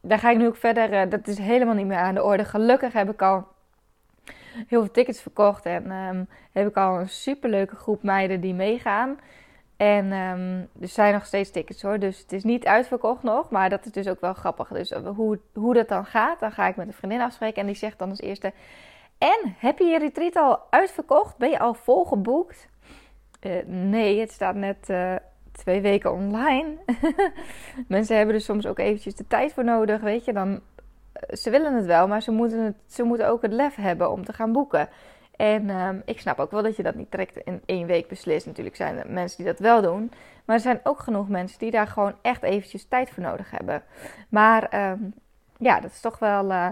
daar 0.00 0.18
ga 0.18 0.30
ik 0.30 0.36
nu 0.36 0.46
ook 0.46 0.56
verder. 0.56 0.92
Uh, 0.92 1.10
dat 1.10 1.26
is 1.26 1.38
helemaal 1.38 1.74
niet 1.74 1.86
meer 1.86 1.98
aan 1.98 2.14
de 2.14 2.22
orde. 2.22 2.44
Gelukkig 2.44 2.92
heb 2.92 3.10
ik 3.10 3.22
al 3.22 3.46
heel 4.54 4.82
veel 4.82 4.90
tickets 4.90 5.22
verkocht. 5.22 5.66
En 5.66 5.90
um, 5.90 6.28
heb 6.52 6.68
ik 6.68 6.76
al 6.76 6.98
een 6.98 7.08
superleuke 7.08 7.76
groep 7.76 8.02
meiden 8.02 8.40
die 8.40 8.54
meegaan. 8.54 9.18
En 9.78 10.12
um, 10.12 10.68
er 10.80 10.88
zijn 10.88 11.12
nog 11.12 11.26
steeds 11.26 11.50
tickets 11.50 11.82
hoor. 11.82 11.98
Dus 11.98 12.18
het 12.18 12.32
is 12.32 12.44
niet 12.44 12.66
uitverkocht 12.66 13.22
nog. 13.22 13.50
Maar 13.50 13.70
dat 13.70 13.86
is 13.86 13.92
dus 13.92 14.08
ook 14.08 14.20
wel 14.20 14.34
grappig. 14.34 14.68
Dus 14.68 14.90
eh, 14.90 15.00
hoe, 15.16 15.38
hoe 15.54 15.74
dat 15.74 15.88
dan 15.88 16.04
gaat, 16.04 16.40
dan 16.40 16.52
ga 16.52 16.66
ik 16.66 16.76
met 16.76 16.86
een 16.86 16.92
vriendin 16.92 17.20
afspreken. 17.20 17.60
En 17.60 17.66
die 17.66 17.76
zegt 17.76 17.98
dan 17.98 18.10
als 18.10 18.20
eerste... 18.20 18.52
En, 19.18 19.54
heb 19.58 19.78
je 19.78 19.84
je 19.84 19.98
retreat 19.98 20.36
al 20.36 20.60
uitverkocht? 20.70 21.36
Ben 21.36 21.50
je 21.50 21.58
al 21.58 21.74
volgeboekt? 21.74 22.68
Uh, 23.40 23.52
nee, 23.66 24.20
het 24.20 24.32
staat 24.32 24.54
net 24.54 24.88
uh, 24.88 25.14
twee 25.52 25.80
weken 25.80 26.12
online. 26.12 26.76
Mensen 27.88 28.16
hebben 28.16 28.34
er 28.34 28.40
soms 28.40 28.66
ook 28.66 28.78
eventjes 28.78 29.14
de 29.14 29.26
tijd 29.26 29.52
voor 29.52 29.64
nodig. 29.64 30.00
Weet 30.00 30.24
je, 30.24 30.32
dan 30.32 30.60
ze 31.28 31.50
willen 31.50 31.74
het 31.74 31.86
wel, 31.86 32.08
maar 32.08 32.22
ze 32.22 32.30
moeten, 32.30 32.60
het, 32.60 32.76
ze 32.86 33.02
moeten 33.02 33.28
ook 33.28 33.42
het 33.42 33.52
lef 33.52 33.74
hebben 33.74 34.10
om 34.10 34.24
te 34.24 34.32
gaan 34.32 34.52
boeken. 34.52 34.88
En 35.38 35.70
um, 35.70 36.02
ik 36.04 36.20
snap 36.20 36.38
ook 36.38 36.50
wel 36.50 36.62
dat 36.62 36.76
je 36.76 36.82
dat 36.82 36.94
niet 36.94 37.10
direct 37.10 37.36
in 37.36 37.62
één 37.66 37.86
week 37.86 38.08
beslist. 38.08 38.46
Natuurlijk 38.46 38.76
zijn 38.76 38.98
er 38.98 39.10
mensen 39.10 39.36
die 39.36 39.46
dat 39.46 39.58
wel 39.58 39.82
doen. 39.82 40.12
Maar 40.44 40.56
er 40.56 40.62
zijn 40.62 40.80
ook 40.82 40.98
genoeg 40.98 41.28
mensen 41.28 41.58
die 41.58 41.70
daar 41.70 41.86
gewoon 41.86 42.14
echt 42.22 42.42
eventjes 42.42 42.84
tijd 42.84 43.10
voor 43.10 43.22
nodig 43.22 43.50
hebben. 43.50 43.82
Maar 44.28 44.90
um, 44.90 45.14
ja, 45.58 45.80
dat 45.80 45.90
is 45.90 46.00
toch 46.00 46.18
wel 46.18 46.50
uh, 46.50 46.68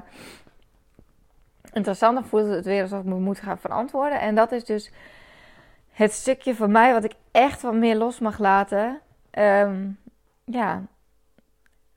interessant. 1.72 2.14
Dan 2.14 2.26
voelt 2.26 2.48
het 2.48 2.64
weer 2.64 2.82
alsof 2.82 2.98
ik 2.98 3.04
me 3.04 3.14
moet 3.14 3.40
gaan 3.40 3.58
verantwoorden. 3.58 4.20
En 4.20 4.34
dat 4.34 4.52
is 4.52 4.64
dus 4.64 4.92
het 5.92 6.12
stukje 6.12 6.54
van 6.54 6.70
mij 6.70 6.92
wat 6.92 7.04
ik 7.04 7.14
echt 7.30 7.62
wat 7.62 7.74
meer 7.74 7.96
los 7.96 8.18
mag 8.18 8.38
laten. 8.38 9.00
Um, 9.38 9.98
ja, 10.44 10.82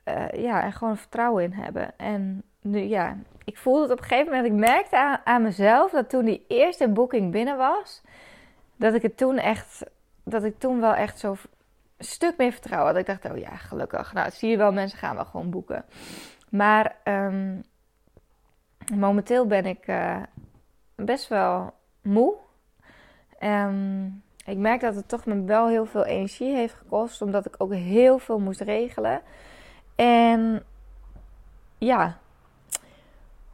uh, 0.06 0.30
ja, 0.32 0.64
en 0.64 0.72
gewoon 0.72 0.98
vertrouwen 0.98 1.44
in 1.44 1.54
hebben. 1.54 1.98
En 1.98 2.44
nu, 2.62 2.80
ja, 2.80 3.18
ik 3.44 3.58
voelde 3.58 3.82
het 3.82 3.92
op 3.92 3.98
een 3.98 4.04
gegeven 4.04 4.34
moment. 4.34 4.46
Ik 4.46 4.60
merkte 4.60 5.20
aan, 5.24 5.42
mezelf 5.42 5.92
dat 5.92 6.10
toen 6.10 6.26
die 6.26 6.46
eerste 6.48 6.90
boeking 6.90 7.32
binnen 7.32 7.58
was, 7.58 8.02
dat 8.76 8.94
ik 8.94 9.02
het 9.02 9.18
toen 9.18 9.38
echt, 9.38 9.84
dat 10.24 10.44
ik 10.44 10.60
toen 10.60 10.80
wel 10.80 10.94
echt 10.94 11.20
zo 11.20 11.36
stuk 11.98 12.38
meer 12.38 12.52
vertrouwen 12.52 12.92
had. 12.92 13.00
Ik 13.00 13.06
dacht, 13.06 13.32
oh 13.32 13.38
ja, 13.38 13.56
gelukkig. 13.56 14.14
Nou, 14.14 14.32
zie 14.32 14.50
je 14.50 14.58
wel, 14.58 14.72
mensen 14.72 14.98
gaan 14.98 15.16
wel 15.16 15.26
gewoon 15.26 15.50
boeken. 15.50 15.86
Maar 16.50 16.96
ehm, 17.04 17.62
momenteel 18.94 19.48
ben 19.48 19.66
ik 19.66 19.88
uh, 19.88 20.22
best 20.96 21.28
wel 21.28 21.74
moe. 22.02 22.36
Um, 23.40 24.24
ik 24.46 24.58
merk 24.58 24.82
dat 24.82 24.96
het 24.96 25.08
toch 25.08 25.26
me 25.26 25.44
wel 25.44 25.68
heel 25.68 25.86
veel 25.86 26.06
energie 26.06 26.56
heeft 26.56 26.74
gekost, 26.74 27.22
omdat 27.22 27.46
ik 27.46 27.56
ook 27.58 27.74
heel 27.74 28.20
veel 28.20 28.40
moest 28.40 28.62
regelen. 28.62 29.22
En 29.96 30.64
ja, 31.78 32.18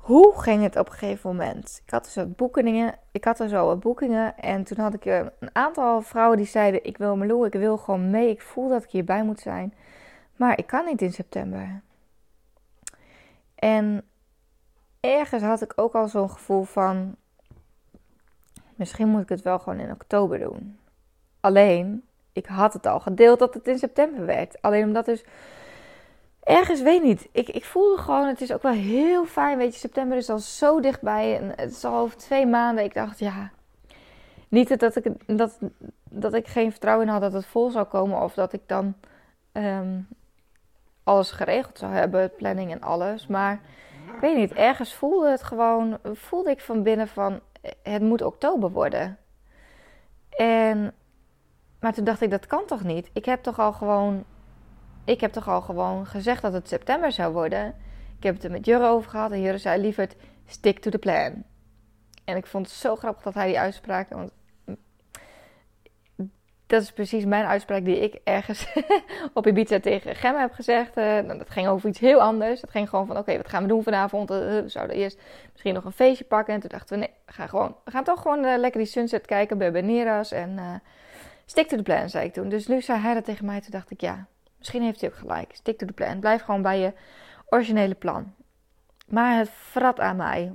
hoe 0.06 0.42
ging 0.42 0.64
het 0.64 0.76
op 0.76 0.88
een 0.88 0.94
gegeven 0.94 1.30
moment? 1.30 1.82
Ik 1.86 1.92
had 1.92 2.12
dus 2.14 2.36
boekingen, 2.36 2.96
ik 3.12 3.24
had 3.24 3.40
er 3.40 3.50
zo 3.50 3.66
wat 3.66 3.80
boekingen 3.80 4.38
en 4.38 4.64
toen 4.64 4.78
had 4.78 4.94
ik 4.94 5.06
een 5.06 5.32
aantal 5.52 6.02
vrouwen 6.02 6.38
die 6.38 6.46
zeiden: 6.46 6.84
Ik 6.84 6.98
wil 6.98 7.16
Meloe, 7.16 7.46
ik 7.46 7.54
wil 7.54 7.78
gewoon 7.78 8.10
mee, 8.10 8.30
ik 8.30 8.42
voel 8.42 8.70
dat 8.70 8.84
ik 8.84 8.90
hierbij 8.90 9.24
moet 9.24 9.40
zijn, 9.40 9.74
maar 10.36 10.58
ik 10.58 10.68
kan 10.68 10.86
niet 10.86 11.02
in 11.02 11.14
september. 11.14 11.82
En 13.56 14.04
ergens 15.00 15.44
had 15.44 15.62
ik 15.62 15.74
ook 15.76 15.94
al 15.94 16.08
zo'n 16.08 16.30
gevoel 16.30 16.64
van: 16.64 17.16
Misschien 18.76 19.08
moet 19.08 19.22
ik 19.22 19.30
het 19.30 19.42
wel 19.42 19.60
gewoon 19.60 19.80
in 19.80 19.92
oktober 19.92 20.40
doen. 20.40 20.80
Alleen, 21.40 22.04
ik 22.34 22.46
had 22.46 22.74
het 22.74 22.86
al 22.86 23.00
gedeeld 23.00 23.40
dat 23.40 23.54
het 23.54 23.68
in 23.68 23.78
september 23.78 24.26
werd. 24.26 24.62
Alleen 24.62 24.86
omdat 24.86 25.06
dus 25.06 25.24
ergens, 26.46 26.82
weet 26.82 27.04
niet. 27.04 27.28
Ik, 27.32 27.50
ik 27.50 27.66
voelde 27.66 28.02
gewoon, 28.02 28.28
het 28.28 28.42
is 28.42 28.54
ook 28.54 28.62
wel 28.62 28.72
heel 28.72 29.26
fijn. 29.26 29.58
Weet 29.58 29.74
je, 29.74 29.80
september 29.80 30.18
is 30.18 30.30
al 30.30 30.40
zo 30.40 30.80
dichtbij. 30.80 31.38
En 31.40 31.54
het 31.56 31.72
is 31.72 31.86
al 31.86 31.98
over 31.98 32.18
twee 32.18 32.46
maanden. 32.46 32.84
Ik 32.84 32.94
dacht, 32.94 33.20
ja. 33.20 33.52
Niet 34.48 34.80
dat 34.80 34.96
ik, 34.96 35.38
dat, 35.38 35.60
dat 36.04 36.34
ik 36.34 36.48
geen 36.48 36.72
vertrouwen 36.72 37.06
in 37.06 37.12
had 37.12 37.22
dat 37.22 37.34
het 37.34 37.46
vol 37.46 37.70
zou 37.70 37.86
komen. 37.86 38.22
Of 38.22 38.34
dat 38.34 38.54
ik 38.54 38.62
dan 38.66 38.96
ehm, 39.52 40.00
alles 41.04 41.32
geregeld 41.32 41.78
zou 41.78 41.94
hebben. 41.94 42.36
Planning 42.36 42.72
en 42.72 42.82
alles. 42.82 43.28
Maar 43.28 43.60
ik 44.14 44.20
weet 44.22 44.36
niet. 44.36 44.54
Ergens 44.54 44.94
voelde 44.94 45.30
het 45.30 45.44
gewoon. 45.44 45.98
Voelde 46.04 46.50
ik 46.50 46.62
van 46.62 46.84
binnen 46.84 47.08
van. 47.08 47.40
Het 47.84 48.02
moet 48.02 48.22
oktober 48.22 48.72
worden. 48.72 49.18
En 50.30 50.94
maar 51.86 51.94
toen 51.94 52.04
dacht 52.04 52.22
ik, 52.22 52.30
dat 52.30 52.48
kan 52.48 52.66
toch 52.66 52.84
niet? 52.84 53.10
Ik 53.14 53.26
heb 53.26 53.44
toch 53.44 53.60
al 53.60 53.74
gewoon, 53.74 54.24
ik 55.06 55.22
heb 55.22 55.32
toch 55.32 55.48
al 55.48 55.62
gewoon 55.62 56.06
gezegd 56.06 56.42
dat 56.42 56.54
het 56.54 56.68
september 56.68 57.12
zou 57.12 57.34
worden. 57.34 57.76
Ik 58.18 58.24
heb 58.24 58.34
het 58.34 58.44
er 58.44 58.52
met 58.52 58.66
Jurre 58.66 58.88
over 58.88 59.10
gehad 59.10 59.32
en 59.32 59.42
Jurre 59.42 59.58
zei 59.58 59.82
liever 59.82 60.08
stick 60.48 60.80
to 60.80 60.90
the 60.90 60.98
plan. 60.98 61.44
En 62.24 62.38
ik 62.38 62.46
vond 62.46 62.66
het 62.68 62.76
zo 62.76 62.96
grappig 62.96 63.24
dat 63.24 63.34
hij 63.34 63.48
die 63.48 63.60
uitspraak, 63.60 64.10
want 64.10 64.32
dat 66.68 66.82
is 66.82 66.92
precies 66.92 67.26
mijn 67.26 67.46
uitspraak 67.46 67.86
die 67.86 68.00
ik 68.00 68.20
ergens 68.24 68.74
op 69.34 69.48
Ibiza 69.48 69.80
tegen 69.80 70.16
Gemma 70.16 70.40
heb 70.40 70.54
gezegd. 70.54 70.98
Uh, 70.98 71.28
dat 71.28 71.50
ging 71.50 71.68
over 71.68 71.90
iets 71.90 72.00
heel 72.00 72.22
anders. 72.22 72.62
Het 72.62 72.72
ging 72.72 72.90
gewoon 72.90 73.08
van, 73.08 73.18
oké, 73.18 73.38
wat 73.38 73.50
gaan 73.50 73.62
we 73.62 73.68
doen 73.68 73.84
vanavond? 73.84 74.32
Uh, 74.32 74.38
we 74.38 74.64
zouden 74.66 74.96
eerst 74.96 75.20
misschien 75.52 75.74
nog 75.74 75.86
een 75.86 75.92
feestje 75.92 76.24
pakken. 76.24 76.54
En 76.54 76.60
toen 76.60 76.70
dachten 76.70 77.00
we, 77.00 77.06
nee, 77.06 77.14
we 77.26 77.34
gaan, 77.34 77.50
gewoon, 77.50 77.76
we 77.84 77.92
gaan 77.92 78.04
toch 78.04 78.22
gewoon 78.22 78.46
uh, 78.46 78.58
lekker 78.58 78.80
die 78.80 78.90
sunset 78.90 79.26
kijken 79.26 79.58
bij 79.58 79.72
Beneras. 79.72 80.32
En 80.32 80.82
Stick 81.46 81.68
to 81.68 81.78
the 81.78 81.84
plan, 81.84 82.10
zei 82.10 82.26
ik 82.26 82.34
toen. 82.34 82.50
Dus 82.50 82.68
nu 82.68 82.82
zei 82.82 83.00
hij 83.00 83.14
dat 83.14 83.26
tegen 83.26 83.46
mij. 83.46 83.62
Toen 83.62 83.72
dacht 83.72 83.92
ik, 83.92 84.02
ja, 84.02 84.28
misschien 84.66 84.84
heeft 84.84 85.02
hij 85.02 85.10
ook 85.10 85.16
gelijk. 85.16 85.56
Stick 85.56 85.78
to 85.78 85.86
the 85.86 85.94
plan. 85.94 86.20
Blijf 86.20 86.42
gewoon 86.42 86.62
bij 86.62 86.80
je 86.80 86.94
originele 87.50 87.96
plan. 87.96 88.34
Maar 89.08 89.38
het 89.38 89.50
vrat 89.50 90.00
aan 90.00 90.16
mij. 90.16 90.54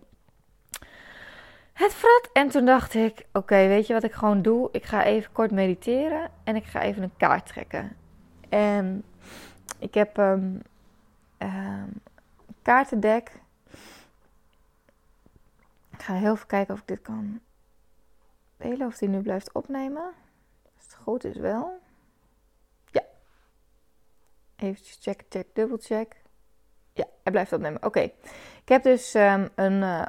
Het 1.73 1.95
vrat. 1.95 2.31
En 2.33 2.49
toen 2.49 2.65
dacht 2.65 2.95
ik, 2.95 3.27
oké, 3.33 3.67
weet 3.67 3.87
je 3.87 3.93
wat 3.93 4.03
ik 4.03 4.13
gewoon 4.13 4.43
doe? 4.43 4.69
Ik 4.73 4.85
ga 4.85 5.05
even 5.05 5.33
kort 5.33 5.51
mediteren 5.51 6.31
en 6.45 6.57
ik 6.57 6.65
ga 6.65 6.83
even 6.83 7.03
een 7.03 7.17
kaart 7.17 7.47
trekken. 7.47 7.97
En 8.49 9.05
ik 9.79 9.95
heb 9.95 10.17
um, 10.17 10.25
um, 10.35 10.63
een 11.39 12.57
kaartendek. 12.63 13.33
Ik 15.91 16.03
ga 16.03 16.15
heel 16.15 16.35
even 16.35 16.47
kijken 16.47 16.75
of 16.75 16.81
ik 16.81 16.87
dit 16.87 17.03
kan 17.03 17.41
delen, 18.57 18.87
of 18.87 18.99
die 18.99 19.09
nu 19.09 19.21
blijft 19.21 19.53
opnemen 19.53 20.13
goed 21.03 21.25
is 21.25 21.37
wel. 21.37 21.81
Even 24.61 24.85
check, 25.01 25.23
check, 25.29 25.47
dubbelcheck. 25.53 26.15
Ja, 26.93 27.05
hij 27.23 27.33
blijft 27.33 27.53
opnemen. 27.53 27.85
Oké. 27.85 28.01
Ik 28.01 28.69
heb 28.69 28.83
dus 28.83 29.15
um, 29.15 29.49
een 29.55 29.83
uh, 29.83 30.07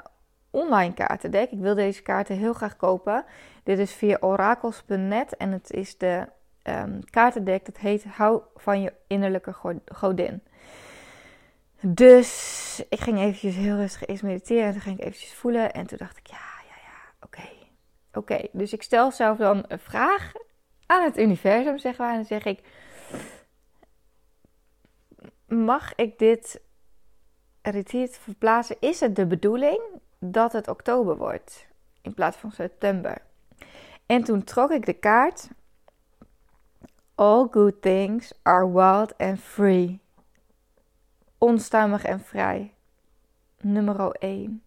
online 0.50 0.94
kaartendek. 0.94 1.52
Ik 1.52 1.60
wil 1.60 1.76
deze 1.76 2.02
kaarten 2.02 2.38
heel 2.38 2.54
graag 2.54 2.76
kopen. 2.76 3.26
Dit 3.64 3.80
is 3.80 3.94
via 3.94 4.18
orakels.net 4.20 5.38
en 5.38 5.52
het 5.52 5.72
is 5.72 5.98
de 5.98 6.28
um, 6.64 7.00
kaartendek 7.10 7.66
dat 7.66 7.78
heet 7.78 8.04
Hou 8.04 8.42
van 8.56 8.82
je 8.82 8.94
innerlijke 9.08 9.82
godin. 9.86 10.44
Dus 11.82 12.84
ik 12.90 13.00
ging 13.00 13.20
eventjes 13.20 13.56
heel 13.56 13.76
rustig 13.76 14.06
eens 14.06 14.22
mediteren 14.22 14.66
en 14.66 14.72
toen 14.72 14.82
ging 14.82 15.00
ik 15.00 15.06
eventjes 15.06 15.34
voelen 15.34 15.74
en 15.74 15.88
toen 15.88 15.98
dacht 15.98 16.18
ik 16.18 16.28
ja, 16.28 16.38
ja, 16.68 16.76
ja, 16.84 17.26
oké. 17.26 17.50
Oké, 18.14 18.48
dus 18.52 18.74
ik 18.74 18.84
stel 18.84 19.12
zelf 19.12 19.38
dan 19.38 19.66
een 19.68 19.80
vraag 19.80 20.32
aan 20.86 21.04
het 21.04 21.18
universum, 21.18 21.78
zeggen 21.78 22.06
we. 22.06 22.12
En 22.12 22.18
dan 22.18 22.26
zeg 22.26 22.46
ik: 22.46 22.60
Mag 25.56 25.96
ik 25.96 26.20
dit 26.20 26.62
retreat 27.62 28.18
verplaatsen? 28.18 28.76
Is 28.80 29.00
het 29.00 29.16
de 29.16 29.26
bedoeling 29.26 29.82
dat 30.20 30.52
het 30.54 30.68
oktober 30.68 31.18
wordt 31.18 31.68
in 32.02 32.14
plaats 32.14 32.38
van 32.38 32.52
september? 32.52 33.22
En 34.06 34.24
toen 34.24 34.44
trok 34.44 34.72
ik 34.72 34.86
de 34.86 34.94
kaart. 34.94 35.50
All 37.16 37.48
good 37.52 37.82
things 37.82 38.34
are 38.42 38.72
wild 38.72 39.18
and 39.18 39.40
free. 39.40 40.00
Onstuimig 41.38 42.04
en 42.04 42.20
vrij. 42.20 42.74
Nummer 43.62 44.12
1. 44.12 44.64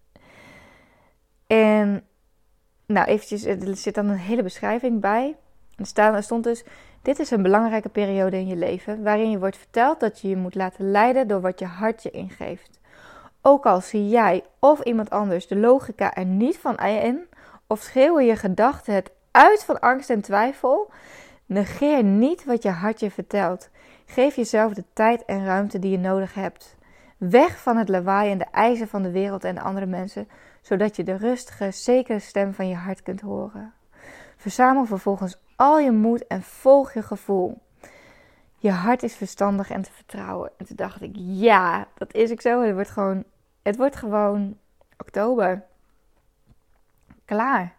En 1.46 2.06
nou, 2.86 3.06
eventjes, 3.06 3.44
er 3.44 3.76
zit 3.76 3.94
dan 3.94 4.08
een 4.08 4.16
hele 4.16 4.42
beschrijving 4.42 5.00
bij. 5.00 5.36
Er 5.76 6.22
stond 6.22 6.44
dus: 6.44 6.64
Dit 7.04 7.18
is 7.18 7.30
een 7.30 7.42
belangrijke 7.42 7.88
periode 7.88 8.36
in 8.36 8.46
je 8.46 8.56
leven 8.56 9.02
waarin 9.02 9.30
je 9.30 9.38
wordt 9.38 9.56
verteld 9.56 10.00
dat 10.00 10.20
je 10.20 10.28
je 10.28 10.36
moet 10.36 10.54
laten 10.54 10.90
leiden 10.90 11.28
door 11.28 11.40
wat 11.40 11.58
je 11.58 11.64
hart 11.66 12.02
je 12.02 12.10
ingeeft. 12.10 12.80
Ook 13.42 13.66
al 13.66 13.80
zie 13.80 14.08
jij 14.08 14.44
of 14.58 14.80
iemand 14.80 15.10
anders 15.10 15.46
de 15.46 15.56
logica 15.56 16.14
er 16.14 16.24
niet 16.24 16.58
van 16.58 16.76
in, 16.78 17.26
of 17.66 17.80
schreeuwen 17.80 18.24
je 18.24 18.36
gedachten 18.36 18.94
het 18.94 19.10
uit 19.30 19.64
van 19.64 19.80
angst 19.80 20.10
en 20.10 20.20
twijfel, 20.20 20.90
negeer 21.46 22.04
niet 22.04 22.44
wat 22.44 22.62
je 22.62 22.70
hart 22.70 23.00
je 23.00 23.10
vertelt. 23.10 23.68
Geef 24.06 24.36
jezelf 24.36 24.74
de 24.74 24.84
tijd 24.92 25.24
en 25.24 25.44
ruimte 25.44 25.78
die 25.78 25.90
je 25.90 25.98
nodig 25.98 26.34
hebt. 26.34 26.76
Weg 27.16 27.58
van 27.58 27.76
het 27.76 27.88
lawaai 27.88 28.30
en 28.30 28.38
de 28.38 28.46
eisen 28.50 28.88
van 28.88 29.02
de 29.02 29.10
wereld 29.10 29.44
en 29.44 29.54
de 29.54 29.60
andere 29.60 29.86
mensen, 29.86 30.28
zodat 30.60 30.96
je 30.96 31.04
de 31.04 31.16
rustige, 31.16 31.70
zekere 31.70 32.18
stem 32.18 32.54
van 32.54 32.68
je 32.68 32.74
hart 32.74 33.02
kunt 33.02 33.20
horen. 33.20 33.72
Verzamel 34.36 34.84
vervolgens 34.84 35.38
al 35.56 35.78
je 35.78 35.90
moed 35.90 36.26
en 36.26 36.42
volg 36.42 36.92
je 36.92 37.02
gevoel. 37.02 37.62
Je 38.56 38.70
hart 38.70 39.02
is 39.02 39.14
verstandig 39.14 39.70
en 39.70 39.82
te 39.82 39.92
vertrouwen. 39.92 40.50
En 40.56 40.66
toen 40.66 40.76
dacht 40.76 41.02
ik, 41.02 41.12
ja, 41.14 41.86
dat 41.94 42.14
is 42.14 42.30
ik 42.30 42.40
zo. 42.40 42.62
Het 42.62 42.74
wordt 42.74 42.90
gewoon, 42.90 43.24
het 43.62 43.76
wordt 43.76 43.96
gewoon 43.96 44.56
oktober. 44.98 45.62
Klaar. 47.24 47.74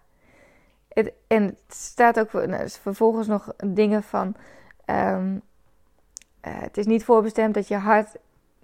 Het, 0.88 1.12
en 1.27 1.44
het 1.44 1.60
staat 1.67 2.20
ook 2.20 2.34
nou, 2.34 2.70
vervolgens 2.70 3.27
nog 3.27 3.53
dingen 3.65 4.03
van. 4.03 4.36
Um, 4.86 5.41
uh, 6.48 6.62
het 6.62 6.77
is 6.77 6.86
niet 6.86 7.03
voorbestemd 7.03 7.53
dat 7.53 7.67
je 7.67 7.75
hart 7.75 8.15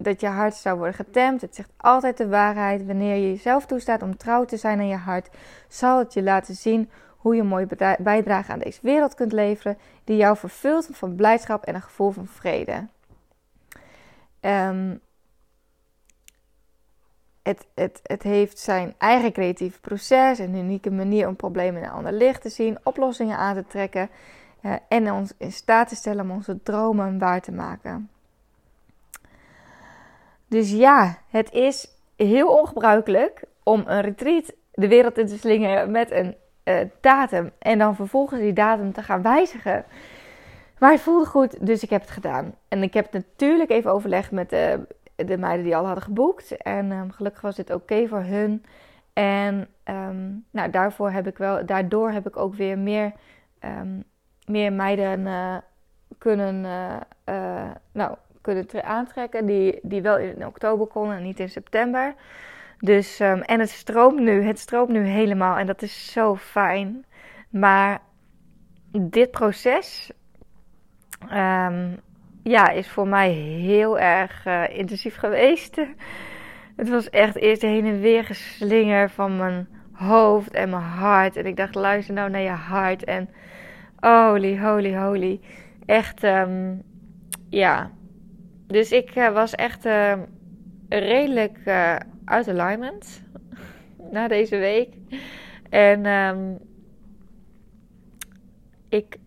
dat 0.03 0.22
je 0.22 0.27
hart 0.27 0.56
zou 0.56 0.77
worden 0.77 0.96
getemd. 0.96 1.41
Het 1.41 1.56
zegt 1.56 1.70
altijd 1.77 2.18
de 2.18 2.27
waarheid. 2.27 2.86
Wanneer 2.86 3.15
je 3.15 3.32
jezelf 3.32 3.65
toestaat 3.65 4.01
om 4.01 4.18
trouw 4.18 4.46
te 4.46 4.58
zijn 4.58 4.80
aan 4.80 4.88
je 4.88 4.96
hart, 4.96 5.30
zal 5.68 6.00
het 6.00 6.13
je 6.13 6.24
laten 6.24 6.56
zien 6.56 6.89
hoe 7.22 7.36
je 7.36 7.42
een 7.42 7.48
mooie 7.48 7.98
bijdrage 8.00 8.51
aan 8.51 8.60
deze 8.60 8.80
wereld 8.82 9.16
kunt 9.16 9.32
leveren, 9.32 9.78
die 10.04 10.18
jou 10.18 10.38
vervult 10.38 10.90
van 10.92 11.16
blijdschap 11.16 11.63
en 11.63 11.75
een 11.75 11.82
gevoel 11.82 12.12
van 12.12 12.28
vrede. 12.28 12.88
Um, 14.42 15.01
het, 17.44 17.68
het, 17.75 18.00
het 18.04 18.24
heeft 18.24 18.60
zijn 18.60 18.94
eigen 18.98 19.32
creatieve 19.32 19.80
proces, 19.80 20.40
een 20.40 20.56
unieke 20.56 20.92
manier 20.92 21.28
om 21.28 21.36
problemen 21.36 21.82
in 21.82 21.88
een 21.88 21.94
ander 21.94 22.13
licht 22.13 22.42
te 22.42 22.50
zien, 22.50 22.78
oplossingen 22.84 23.38
aan 23.38 23.56
te 23.56 23.66
trekken 23.68 24.10
uh, 24.62 24.74
en 24.88 25.12
ons 25.12 25.34
in 25.38 25.51
staat 25.51 25.88
te 25.88 25.96
stellen 25.96 26.24
om 26.24 26.32
onze 26.32 26.63
dromen 26.63 27.20
waar 27.20 27.42
te 27.42 27.51
maken. 27.51 28.10
Dus 30.48 30.72
ja, 30.72 31.18
het 31.30 31.51
is 31.51 31.88
heel 32.16 32.58
ongebruikelijk 32.58 33.44
om 33.63 33.84
een 33.86 34.01
retreat 34.01 34.54
de 34.72 34.88
wereld 34.88 35.18
in 35.18 35.28
te 35.28 35.38
slingen 35.38 35.92
met 35.92 36.12
een 36.12 36.36
uh, 36.63 36.80
datum. 37.00 37.51
En 37.60 37.77
dan 37.77 37.96
vervolgens 37.96 38.39
die 38.39 38.53
datum 38.53 38.94
te 38.94 39.03
gaan 39.03 39.22
wijzigen. 39.22 39.86
Maar 40.80 40.91
het 40.91 41.01
voelde 41.01 41.25
goed, 41.25 41.65
dus 41.65 41.84
ik 41.84 41.89
heb 41.89 42.01
het 42.01 42.10
gedaan. 42.10 42.56
En 42.68 42.84
ik 42.84 42.94
heb 42.94 43.13
natuurlijk 43.13 43.70
even 43.70 43.91
overlegd 43.91 44.32
met 44.32 44.50
de, 44.50 44.80
de 45.15 45.38
meiden 45.38 45.65
die 45.65 45.75
al 45.75 45.86
hadden 45.86 46.03
geboekt. 46.03 46.58
En 46.58 46.91
um, 46.91 47.12
gelukkig 47.12 47.41
was 47.41 47.56
dit 47.56 47.74
oké 47.74 48.08
voor 48.08 48.24
hun. 48.24 48.65
En 49.13 49.68
um, 49.86 50.46
nou, 50.51 50.70
daarvoor 50.70 51.12
heb 51.12 51.27
ik 51.27 51.38
wel, 51.38 51.65
daardoor 51.65 52.12
heb 52.12 52.27
ik 52.27 52.38
ook 52.38 52.56
weer 52.56 52.77
meer, 52.77 53.12
um, 53.60 54.03
meer 54.46 54.74
meiden 54.74 55.20
uh, 55.20 55.58
kunnen, 56.18 56.62
nou, 57.91 58.15
kunnen 58.41 58.84
aantrekken. 58.84 59.46
Die, 59.46 59.80
die 59.82 60.01
wel 60.01 60.18
in 60.18 60.46
oktober 60.46 60.88
konden 60.88 61.18
en 61.18 61.24
niet 61.24 61.39
in 61.39 61.50
september. 61.50 62.13
Dus, 62.82 63.20
ehm, 63.20 63.40
en 63.40 63.60
het 63.60 63.70
stroomt 63.70 64.20
nu. 64.20 64.44
Het 64.44 64.60
stroomt 64.60 64.90
nu 64.90 65.06
helemaal. 65.06 65.58
En 65.58 65.66
dat 65.66 65.82
is 65.82 66.12
zo 66.12 66.36
fijn. 66.36 67.06
Maar 67.50 68.02
dit 68.92 69.32
proces 69.32 70.12
um, 71.34 72.00
ja, 72.44 72.70
is 72.70 72.88
voor 72.88 73.08
mij 73.08 73.32
heel 73.32 74.00
erg 74.00 74.46
uh, 74.46 74.78
intensief 74.78 75.16
geweest. 75.16 75.76
het 76.76 76.90
was 76.90 77.10
echt 77.10 77.36
eerst 77.36 77.62
heen 77.62 77.86
en 77.86 78.00
weer 78.00 78.24
geslinger 78.26 79.10
van 79.10 79.38
mijn 79.38 79.68
hoofd 79.92 80.52
en 80.52 80.70
mijn 80.70 80.82
hart. 80.84 81.36
En 81.36 81.46
ik 81.46 81.56
dacht, 81.56 81.76
luister 81.76 82.14
nou 82.14 82.30
naar 82.30 82.42
je 82.42 82.50
hart. 82.50 83.04
En 83.04 83.30
holy, 84.00 84.60
holy, 84.60 84.96
holy. 84.96 85.40
Echt, 85.86 86.24
um, 86.24 86.82
ja. 87.50 87.92
Dus 88.68 88.92
ik 88.92 89.16
uh, 89.16 89.30
was 89.30 89.56
echt 89.56 89.88
redelijk 90.90 91.58
uit 92.32 92.48
alignment 92.48 93.22
na 94.12 94.28
deze 94.28 94.58
week. 94.58 94.96
En 95.70 96.06
um, 96.06 96.58
ik 98.90 99.20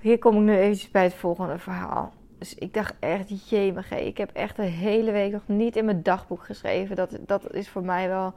hier 0.00 0.18
kom 0.18 0.34
ik 0.34 0.40
nu 0.40 0.56
eventjes 0.56 0.90
bij 0.90 1.02
het 1.02 1.14
volgende 1.14 1.58
verhaal. 1.58 2.12
Dus 2.38 2.54
ik 2.54 2.74
dacht 2.74 2.94
echt, 2.98 3.48
jemig, 3.48 3.92
ik 3.92 4.18
heb 4.18 4.30
echt 4.32 4.56
de 4.56 4.62
hele 4.62 5.10
week 5.10 5.32
nog 5.32 5.46
niet 5.46 5.76
in 5.76 5.84
mijn 5.84 6.02
dagboek 6.02 6.44
geschreven. 6.44 6.96
Dat, 6.96 7.18
dat 7.26 7.54
is 7.54 7.68
voor 7.68 7.84
mij 7.84 8.08
wel 8.08 8.34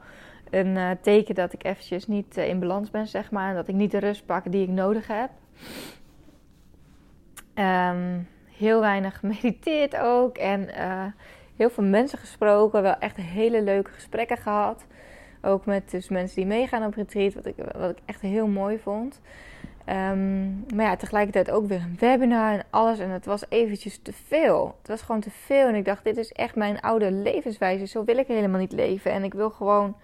een 0.50 0.76
uh, 0.76 0.90
teken 1.00 1.34
dat 1.34 1.52
ik 1.52 1.64
eventjes 1.64 2.06
niet 2.06 2.38
uh, 2.38 2.48
in 2.48 2.60
balans 2.60 2.90
ben, 2.90 3.06
zeg 3.06 3.30
maar. 3.30 3.48
En 3.48 3.54
dat 3.54 3.68
ik 3.68 3.74
niet 3.74 3.90
de 3.90 3.98
rust 3.98 4.26
pak 4.26 4.52
die 4.52 4.62
ik 4.62 4.68
nodig 4.68 5.06
heb. 5.06 5.30
Um, 7.54 8.28
heel 8.62 8.80
weinig 8.80 9.18
gemediteerd 9.18 9.96
ook. 9.96 10.36
En 10.36 10.68
uh, 10.78 11.04
heel 11.56 11.70
veel 11.70 11.84
mensen 11.84 12.18
gesproken. 12.18 12.82
Wel 12.82 12.98
echt 12.98 13.16
hele 13.16 13.62
leuke 13.62 13.90
gesprekken 13.90 14.36
gehad. 14.36 14.86
Ook 15.42 15.66
met 15.66 15.90
dus 15.90 16.08
mensen 16.08 16.36
die 16.36 16.46
meegaan 16.46 16.84
op 16.84 16.94
retreat. 16.94 17.34
Wat 17.34 17.46
ik, 17.46 17.54
wat 17.76 17.90
ik 17.90 17.98
echt 18.04 18.20
heel 18.20 18.46
mooi 18.46 18.78
vond. 18.78 19.20
Um, 19.86 20.64
maar 20.74 20.84
ja, 20.84 20.96
tegelijkertijd 20.96 21.50
ook 21.50 21.66
weer 21.66 21.80
een 21.80 21.96
webinar 21.98 22.52
en 22.52 22.64
alles. 22.70 22.98
En 22.98 23.10
het 23.10 23.24
was 23.24 23.44
eventjes 23.48 23.98
te 24.02 24.12
veel. 24.12 24.76
Het 24.78 24.88
was 24.88 25.02
gewoon 25.02 25.20
te 25.20 25.30
veel. 25.30 25.66
En 25.66 25.74
ik 25.74 25.84
dacht, 25.84 26.04
dit 26.04 26.16
is 26.16 26.32
echt 26.32 26.54
mijn 26.54 26.80
oude 26.80 27.12
levenswijze. 27.12 27.86
Zo 27.86 28.04
wil 28.04 28.16
ik 28.16 28.26
helemaal 28.26 28.60
niet 28.60 28.72
leven. 28.72 29.12
En 29.12 29.24
ik 29.24 29.34
wil 29.34 29.50
gewoon 29.50 29.96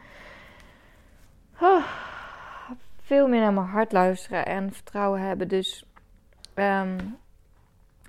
oh, 1.61 1.85
veel 3.03 3.29
meer 3.29 3.41
naar 3.41 3.53
mijn 3.53 3.67
hart 3.67 3.93
luisteren 3.93 4.47
en 4.47 4.73
vertrouwen 4.73 5.21
hebben. 5.21 5.49
Dus 5.49 5.85
um, 6.55 7.17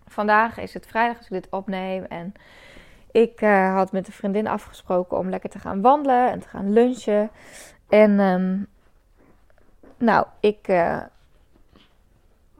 vandaag 0.09 0.57
is 0.57 0.73
het 0.73 0.87
vrijdag 0.87 1.17
als 1.17 1.25
ik 1.25 1.31
dit 1.31 1.47
opneem. 1.49 2.03
En 2.03 2.33
ik 3.11 3.41
uh, 3.41 3.73
had 3.73 3.91
met 3.91 4.07
een 4.07 4.13
vriendin 4.13 4.47
afgesproken 4.47 5.17
om 5.17 5.29
lekker 5.29 5.49
te 5.49 5.59
gaan 5.59 5.81
wandelen 5.81 6.31
en 6.31 6.39
te 6.39 6.47
gaan 6.47 6.73
lunchen. 6.73 7.29
En 7.89 8.19
um, 8.19 8.67
nou, 9.97 10.25
ik... 10.39 10.67
Uh, 10.67 11.01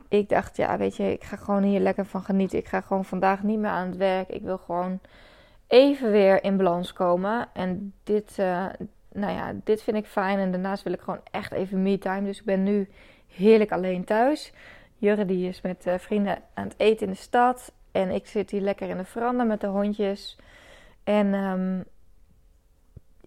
ik 0.09 0.29
dacht, 0.29 0.57
ja, 0.57 0.77
weet 0.77 0.95
je, 0.95 1.11
ik 1.11 1.23
ga 1.23 1.35
gewoon 1.35 1.63
hier 1.63 1.79
lekker 1.79 2.05
van 2.05 2.23
genieten. 2.23 2.57
Ik 2.57 2.67
ga 2.67 2.81
gewoon 2.81 3.05
vandaag 3.05 3.43
niet 3.43 3.59
meer 3.59 3.69
aan 3.69 3.87
het 3.87 3.97
werk. 3.97 4.29
Ik 4.29 4.41
wil 4.41 4.57
gewoon 4.57 4.99
even 5.67 6.11
weer 6.11 6.43
in 6.43 6.57
balans 6.57 6.93
komen. 6.93 7.47
En 7.53 7.93
dit, 8.03 8.37
uh, 8.39 8.65
nou 9.11 9.33
ja, 9.33 9.53
dit 9.63 9.83
vind 9.83 9.97
ik 9.97 10.05
fijn. 10.05 10.39
En 10.39 10.51
daarnaast 10.51 10.83
wil 10.83 10.93
ik 10.93 11.01
gewoon 11.01 11.21
echt 11.31 11.51
even 11.51 11.81
me-time. 11.81 12.23
Dus 12.23 12.39
ik 12.39 12.45
ben 12.45 12.63
nu 12.63 12.89
heerlijk 13.27 13.71
alleen 13.71 14.03
thuis. 14.03 14.53
Jurre 14.99 15.25
die 15.25 15.47
is 15.47 15.61
met 15.61 15.85
uh, 15.87 15.93
vrienden 15.97 16.41
aan 16.53 16.63
het 16.63 16.73
eten 16.77 17.05
in 17.05 17.11
de 17.13 17.19
stad. 17.19 17.71
En 17.91 18.09
ik 18.09 18.27
zit 18.27 18.51
hier 18.51 18.61
lekker 18.61 18.89
in 18.89 18.97
de 18.97 19.05
veranda 19.05 19.43
met 19.43 19.61
de 19.61 19.67
hondjes. 19.67 20.37
En 21.03 21.33
um, 21.33 21.85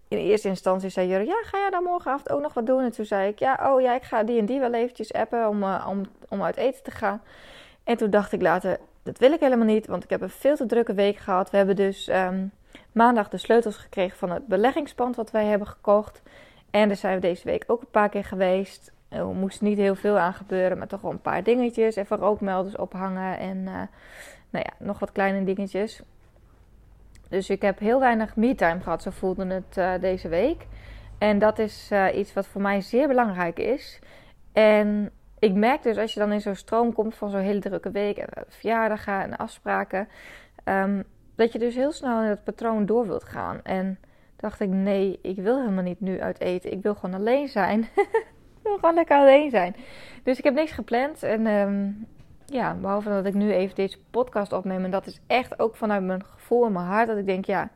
in 0.07 0.17
eerste 0.17 0.47
instantie 0.47 0.89
zei 0.89 1.07
Jurre, 1.07 1.25
ja, 1.25 1.41
ga 1.43 1.57
jij 1.57 1.69
dan 1.69 1.83
morgenavond 1.83 2.29
ook 2.29 2.41
nog 2.41 2.53
wat 2.53 2.65
doen? 2.65 2.83
En 2.83 2.91
toen 2.91 3.05
zei 3.05 3.29
ik, 3.29 3.39
ja, 3.39 3.59
oh 3.73 3.81
ja, 3.81 3.95
ik 3.95 4.03
ga 4.03 4.23
die 4.23 4.39
en 4.39 4.45
die 4.45 4.59
wel 4.59 4.73
eventjes 4.73 5.13
appen 5.13 5.47
om, 5.47 5.63
uh, 5.63 5.87
om, 5.89 6.01
om 6.29 6.43
uit 6.43 6.57
eten 6.57 6.83
te 6.83 6.91
gaan. 6.91 7.21
En 7.83 7.97
toen 7.97 8.09
dacht 8.09 8.31
ik 8.31 8.41
later, 8.41 8.79
dat 9.03 9.17
wil 9.17 9.31
ik 9.31 9.39
helemaal 9.39 9.65
niet, 9.65 9.87
want 9.87 10.03
ik 10.03 10.09
heb 10.09 10.21
een 10.21 10.29
veel 10.29 10.55
te 10.55 10.65
drukke 10.65 10.93
week 10.93 11.17
gehad. 11.17 11.49
We 11.49 11.57
hebben 11.57 11.75
dus 11.75 12.07
um, 12.07 12.51
maandag 12.91 13.29
de 13.29 13.37
sleutels 13.37 13.77
gekregen 13.77 14.17
van 14.17 14.31
het 14.31 14.47
beleggingspand 14.47 15.15
wat 15.15 15.31
wij 15.31 15.45
hebben 15.45 15.67
gekocht. 15.67 16.21
En 16.71 16.87
daar 16.87 16.97
zijn 16.97 17.15
we 17.15 17.21
deze 17.21 17.45
week 17.45 17.63
ook 17.67 17.81
een 17.81 17.91
paar 17.91 18.09
keer 18.09 18.23
geweest. 18.23 18.91
Er 19.13 19.25
moest 19.25 19.61
niet 19.61 19.77
heel 19.77 19.95
veel 19.95 20.17
aan 20.17 20.33
gebeuren, 20.33 20.77
maar 20.77 20.87
toch 20.87 21.01
wel 21.01 21.11
een 21.11 21.21
paar 21.21 21.43
dingetjes. 21.43 21.95
Even 21.95 22.17
rookmelders 22.17 22.75
ophangen 22.75 23.37
en 23.37 23.57
uh, 23.57 23.81
nou 24.49 24.65
ja, 24.65 24.73
nog 24.77 24.99
wat 24.99 25.11
kleine 25.11 25.43
dingetjes. 25.43 26.01
Dus 27.29 27.49
ik 27.49 27.61
heb 27.61 27.79
heel 27.79 27.99
weinig 27.99 28.35
me-time 28.35 28.79
gehad, 28.79 29.01
zo 29.01 29.09
voelde 29.09 29.45
het 29.45 29.77
uh, 29.77 29.93
deze 29.99 30.27
week. 30.27 30.67
En 31.17 31.39
dat 31.39 31.59
is 31.59 31.89
uh, 31.91 32.17
iets 32.17 32.33
wat 32.33 32.47
voor 32.47 32.61
mij 32.61 32.81
zeer 32.81 33.07
belangrijk 33.07 33.59
is. 33.59 33.99
En 34.51 35.11
ik 35.39 35.53
merk 35.53 35.83
dus 35.83 35.97
als 35.97 36.13
je 36.13 36.19
dan 36.19 36.31
in 36.31 36.41
zo'n 36.41 36.55
stroom 36.55 36.93
komt 36.93 37.15
van 37.15 37.29
zo'n 37.29 37.39
hele 37.39 37.59
drukke 37.59 37.91
week 37.91 38.17
en 38.17 38.43
verjaardagen 38.47 39.21
en 39.21 39.37
afspraken, 39.37 40.07
um, 40.65 41.03
dat 41.35 41.51
je 41.51 41.59
dus 41.59 41.75
heel 41.75 41.91
snel 41.91 42.21
in 42.21 42.29
het 42.29 42.43
patroon 42.43 42.85
door 42.85 43.07
wilt 43.07 43.23
gaan. 43.23 43.59
En 43.63 43.99
dacht 44.35 44.59
ik, 44.59 44.69
nee, 44.69 45.19
ik 45.21 45.35
wil 45.35 45.59
helemaal 45.59 45.83
niet 45.83 45.99
nu 45.99 46.21
uit 46.21 46.39
eten. 46.39 46.71
Ik 46.71 46.81
wil 46.81 46.95
gewoon 46.95 47.15
alleen 47.15 47.47
zijn. 47.47 47.87
wil 48.73 48.75
gewoon 48.75 48.95
lekker 48.95 49.17
alleen 49.17 49.49
zijn. 49.49 49.75
Dus 50.23 50.37
ik 50.37 50.43
heb 50.43 50.53
niks 50.53 50.71
gepland. 50.71 51.23
En 51.23 51.47
um, 51.47 52.07
ja, 52.45 52.73
behalve 52.73 53.09
dat 53.09 53.25
ik 53.25 53.33
nu 53.33 53.51
even 53.53 53.75
deze 53.75 53.97
podcast 54.11 54.53
opneem. 54.53 54.83
En 54.83 54.91
dat 54.91 55.05
is 55.05 55.19
echt 55.27 55.59
ook 55.59 55.75
vanuit 55.75 56.03
mijn 56.03 56.23
gevoel 56.25 56.65
en 56.65 56.71
mijn 56.71 56.85
hart. 56.85 57.07
Dat 57.07 57.17
ik 57.17 57.25
denk, 57.25 57.45
ja, 57.45 57.69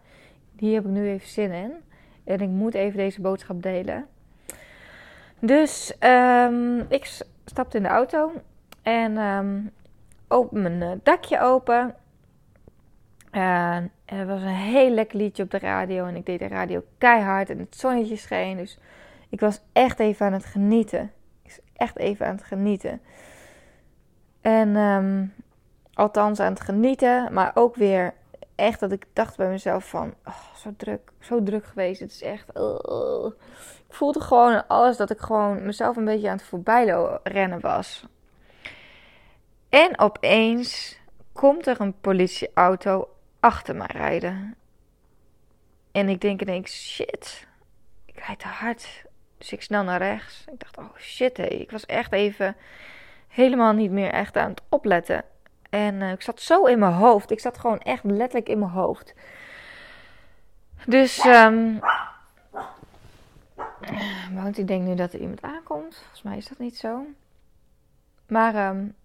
hier 0.57 0.73
heb 0.73 0.85
ik 0.85 0.91
nu 0.91 1.09
even 1.09 1.27
zin 1.27 1.51
in. 1.51 1.71
En 2.23 2.39
ik 2.39 2.49
moet 2.49 2.73
even 2.73 2.97
deze 2.97 3.21
boodschap 3.21 3.63
delen. 3.63 4.05
Dus 5.39 5.93
um, 5.99 6.85
ik 6.89 7.21
stapte 7.45 7.77
in 7.77 7.83
de 7.83 7.89
auto. 7.89 8.31
En 8.81 9.17
um, 9.17 9.71
open 10.27 10.61
mijn 10.61 10.81
uh, 10.81 10.91
dakje 11.03 11.39
open. 11.39 11.95
En 13.31 13.91
er 14.05 14.25
was 14.25 14.41
een 14.41 14.47
heel 14.47 14.89
lekker 14.89 15.17
liedje 15.17 15.43
op 15.43 15.51
de 15.51 15.59
radio. 15.59 16.05
En 16.05 16.15
ik 16.15 16.25
deed 16.25 16.39
de 16.39 16.47
radio 16.47 16.83
keihard. 16.97 17.49
En 17.49 17.59
het 17.59 17.75
zonnetje 17.75 18.15
scheen. 18.15 18.57
Dus 18.57 18.77
ik 19.29 19.39
was 19.39 19.61
echt 19.73 19.99
even 19.99 20.25
aan 20.25 20.33
het 20.33 20.45
genieten. 20.45 21.11
Ik 21.43 21.51
was 21.51 21.59
echt 21.73 21.97
even 21.97 22.25
aan 22.25 22.35
het 22.35 22.43
genieten. 22.43 23.01
En 24.41 24.75
um, 24.75 25.33
althans 25.93 26.39
aan 26.39 26.53
het 26.53 26.61
genieten, 26.61 27.33
maar 27.33 27.51
ook 27.53 27.75
weer 27.75 28.13
echt 28.55 28.79
dat 28.79 28.91
ik 28.91 29.05
dacht 29.13 29.37
bij 29.37 29.49
mezelf 29.49 29.89
van, 29.89 30.13
oh, 30.25 30.55
zo 30.55 30.73
druk, 30.77 31.11
zo 31.19 31.43
druk 31.43 31.65
geweest. 31.65 31.99
Het 31.99 32.11
is 32.11 32.21
echt, 32.21 32.49
ik 33.87 33.93
voelde 33.93 34.21
gewoon 34.21 34.67
alles 34.67 34.97
dat 34.97 35.09
ik 35.09 35.19
gewoon 35.19 35.65
mezelf 35.65 35.95
een 35.95 36.05
beetje 36.05 36.29
aan 36.29 36.37
het 36.37 36.45
voorbij 36.45 37.19
rennen 37.23 37.59
was. 37.59 38.05
En 39.69 39.99
opeens 39.99 40.99
komt 41.33 41.67
er 41.67 41.81
een 41.81 41.99
politieauto 41.99 43.09
achter 43.39 43.75
me 43.75 43.85
rijden. 43.87 44.55
En 45.91 46.09
ik 46.09 46.21
denk 46.21 46.41
ineens, 46.41 46.93
shit, 46.93 47.47
ik 48.05 48.19
rijd 48.25 48.39
te 48.39 48.47
hard. 48.47 49.05
Dus 49.37 49.51
ik 49.51 49.61
snel 49.61 49.83
naar 49.83 50.01
rechts. 50.01 50.45
Ik 50.51 50.59
dacht, 50.59 50.77
oh 50.77 50.97
shit, 50.97 51.37
hé. 51.37 51.43
ik 51.43 51.71
was 51.71 51.85
echt 51.85 52.11
even 52.11 52.55
helemaal 53.27 53.73
niet 53.73 53.91
meer 53.91 54.11
echt 54.11 54.37
aan 54.37 54.49
het 54.49 54.61
opletten. 54.69 55.23
En 55.69 55.93
uh, 56.01 56.11
ik 56.11 56.21
zat 56.21 56.41
zo 56.41 56.65
in 56.65 56.79
mijn 56.79 56.93
hoofd. 56.93 57.31
Ik 57.31 57.39
zat 57.39 57.57
gewoon 57.57 57.79
echt 57.79 58.03
letterlijk 58.03 58.49
in 58.49 58.59
mijn 58.59 58.71
hoofd. 58.71 59.13
Dus, 60.85 61.25
um, 61.25 61.79
want 64.33 64.57
ik 64.57 64.67
denk 64.67 64.83
nu 64.83 64.95
dat 64.95 65.13
er 65.13 65.19
iemand 65.19 65.41
aankomt. 65.41 65.95
Volgens 65.95 66.21
mij 66.21 66.37
is 66.37 66.47
dat 66.47 66.57
niet 66.57 66.77
zo. 66.77 67.05
Maar 68.27 68.69
um, 68.69 68.95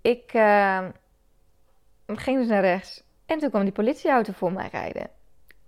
ik 0.00 0.34
uh, 0.34 0.88
ging 2.06 2.38
dus 2.38 2.48
naar 2.48 2.60
rechts. 2.60 3.02
En 3.26 3.38
toen 3.38 3.50
kwam 3.50 3.62
die 3.62 3.72
politieauto 3.72 4.32
voor 4.32 4.52
mij 4.52 4.68
rijden. 4.72 5.10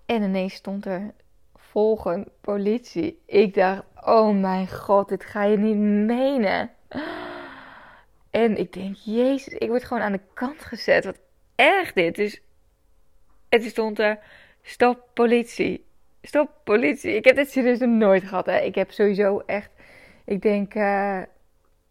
En 0.08 0.22
ineens 0.22 0.54
stond 0.54 0.86
er 0.86 1.12
volgen 1.54 2.28
politie. 2.40 3.22
Ik 3.26 3.54
dacht, 3.54 3.82
oh 4.04 4.40
mijn 4.40 4.68
god, 4.68 5.08
dit 5.08 5.24
ga 5.24 5.44
je 5.44 5.58
niet 5.58 5.76
menen. 6.06 6.70
En 8.30 8.56
ik 8.56 8.72
denk, 8.72 8.96
jezus, 8.96 9.54
ik 9.54 9.68
word 9.68 9.84
gewoon 9.84 10.02
aan 10.02 10.12
de 10.12 10.20
kant 10.34 10.64
gezet. 10.64 11.04
Wat 11.04 11.18
erg 11.54 11.92
dit. 11.92 12.14
Dus 12.14 12.40
het 13.48 13.62
stond 13.64 13.98
er, 13.98 14.18
stop 14.62 15.08
politie. 15.14 15.84
Stop 16.22 16.50
politie. 16.64 17.14
Ik 17.14 17.24
heb 17.24 17.36
dit 17.36 17.50
serieus 17.50 17.78
nooit 17.78 18.24
gehad. 18.24 18.46
Hè. 18.46 18.58
Ik 18.58 18.74
heb 18.74 18.90
sowieso 18.90 19.38
echt, 19.46 19.70
ik 20.24 20.42
denk 20.42 20.74
uh, 20.74 21.22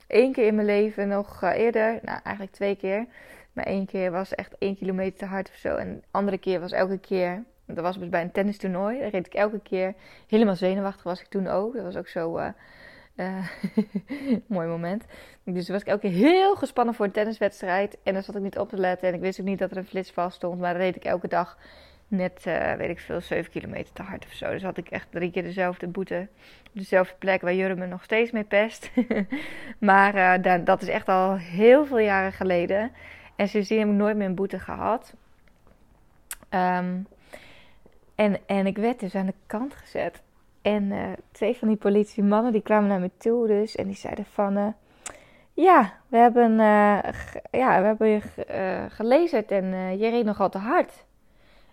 één 0.07 0.31
keer 0.31 0.45
in 0.45 0.55
mijn 0.55 0.67
leven 0.67 1.07
nog 1.07 1.43
uh, 1.43 1.57
eerder. 1.57 1.99
Nou, 2.01 2.19
eigenlijk 2.23 2.55
twee 2.55 2.75
keer. 2.75 3.05
Maar 3.53 3.65
één 3.65 3.85
keer 3.85 4.11
was 4.11 4.35
echt 4.35 4.57
één 4.57 4.77
kilometer 4.77 5.17
te 5.17 5.25
hard 5.25 5.49
of 5.49 5.55
zo. 5.55 5.75
En 5.75 5.95
de 5.95 6.07
andere 6.11 6.37
keer 6.37 6.59
was 6.59 6.71
elke 6.71 6.99
keer 6.99 7.43
dat 7.67 7.83
was 7.83 7.97
dus 7.99 8.09
bij 8.09 8.21
een 8.21 8.31
tennistoernooi. 8.31 8.99
Daar 8.99 9.09
reed 9.09 9.25
ik 9.25 9.33
elke 9.33 9.59
keer 9.59 9.93
helemaal 10.27 10.55
zenuwachtig 10.55 11.03
was 11.03 11.21
ik 11.21 11.27
toen 11.27 11.47
ook. 11.47 11.73
Dat 11.73 11.83
was 11.83 11.95
ook 11.95 12.07
zo 12.07 12.37
uh, 12.37 12.47
Uh, 13.17 13.47
mooi 14.47 14.67
moment. 14.67 15.05
Dus 15.43 15.69
was 15.69 15.81
ik 15.81 15.87
elke 15.87 16.07
keer 16.07 16.17
heel 16.17 16.55
gespannen 16.55 16.95
voor 16.95 17.05
een 17.05 17.11
tenniswedstrijd. 17.11 17.97
En 18.03 18.13
dan 18.13 18.23
zat 18.23 18.35
ik 18.35 18.41
niet 18.41 18.57
op 18.57 18.69
te 18.69 18.77
letten. 18.77 19.07
En 19.07 19.13
ik 19.13 19.19
wist 19.19 19.39
ook 19.39 19.45
niet 19.45 19.59
dat 19.59 19.71
er 19.71 19.77
een 19.77 19.85
flits 19.85 20.11
vast 20.11 20.35
stond. 20.35 20.59
Maar 20.59 20.73
dan 20.73 20.81
reed 20.81 20.95
ik 20.95 21.03
elke 21.03 21.27
dag 21.27 21.57
net, 22.07 22.43
uh, 22.47 22.73
weet 22.73 22.89
ik 22.89 22.99
veel, 22.99 23.21
7 23.21 23.51
kilometer 23.51 23.93
te 23.93 24.01
hard 24.01 24.25
of 24.25 24.31
zo. 24.31 24.51
Dus 24.51 24.63
had 24.63 24.77
ik 24.77 24.89
echt 24.89 25.07
drie 25.11 25.31
keer 25.31 25.43
dezelfde 25.43 25.87
boete. 25.87 26.27
Dezelfde 26.71 27.15
plek 27.19 27.41
waar 27.41 27.53
Jurre 27.53 27.75
me 27.75 27.85
nog 27.85 28.03
steeds 28.03 28.31
mee 28.31 28.43
pest. 28.43 28.91
maar 29.79 30.41
uh, 30.45 30.65
dat 30.65 30.81
is 30.81 30.87
echt 30.87 31.07
al 31.07 31.35
heel 31.37 31.85
veel 31.85 31.99
jaren 31.99 32.33
geleden. 32.33 32.91
En 33.35 33.47
sindsdien 33.47 33.79
heb 33.79 33.87
ik 33.87 33.93
nooit 33.93 34.17
meer 34.17 34.27
een 34.27 34.35
boete 34.35 34.59
gehad. 34.59 35.13
Um, 36.49 37.07
en, 38.17 38.37
en 38.45 38.65
ik 38.65 38.77
werd 38.77 38.99
dus 38.99 39.15
aan 39.15 39.25
de 39.25 39.33
kant 39.45 39.73
gezet. 39.73 40.21
En 40.61 40.83
uh, 40.83 41.03
twee 41.31 41.57
van 41.57 41.67
die 41.67 41.77
politiemannen 41.77 42.51
die 42.51 42.61
kwamen 42.61 42.89
naar 42.89 42.99
me 42.99 43.11
toe 43.17 43.47
dus. 43.47 43.75
En 43.75 43.85
die 43.87 43.95
zeiden 43.95 44.25
van... 44.25 44.57
Uh, 44.57 44.67
ja, 45.53 45.93
we 46.07 46.17
hebben, 46.17 46.51
uh, 46.51 46.99
ja, 47.51 47.79
we 47.79 47.85
hebben 47.85 48.07
je 48.07 48.21
gelezen 48.89 49.47
en 49.47 49.97
je 49.97 50.09
reed 50.09 50.25
nogal 50.25 50.49
te 50.49 50.57
hard. 50.57 51.05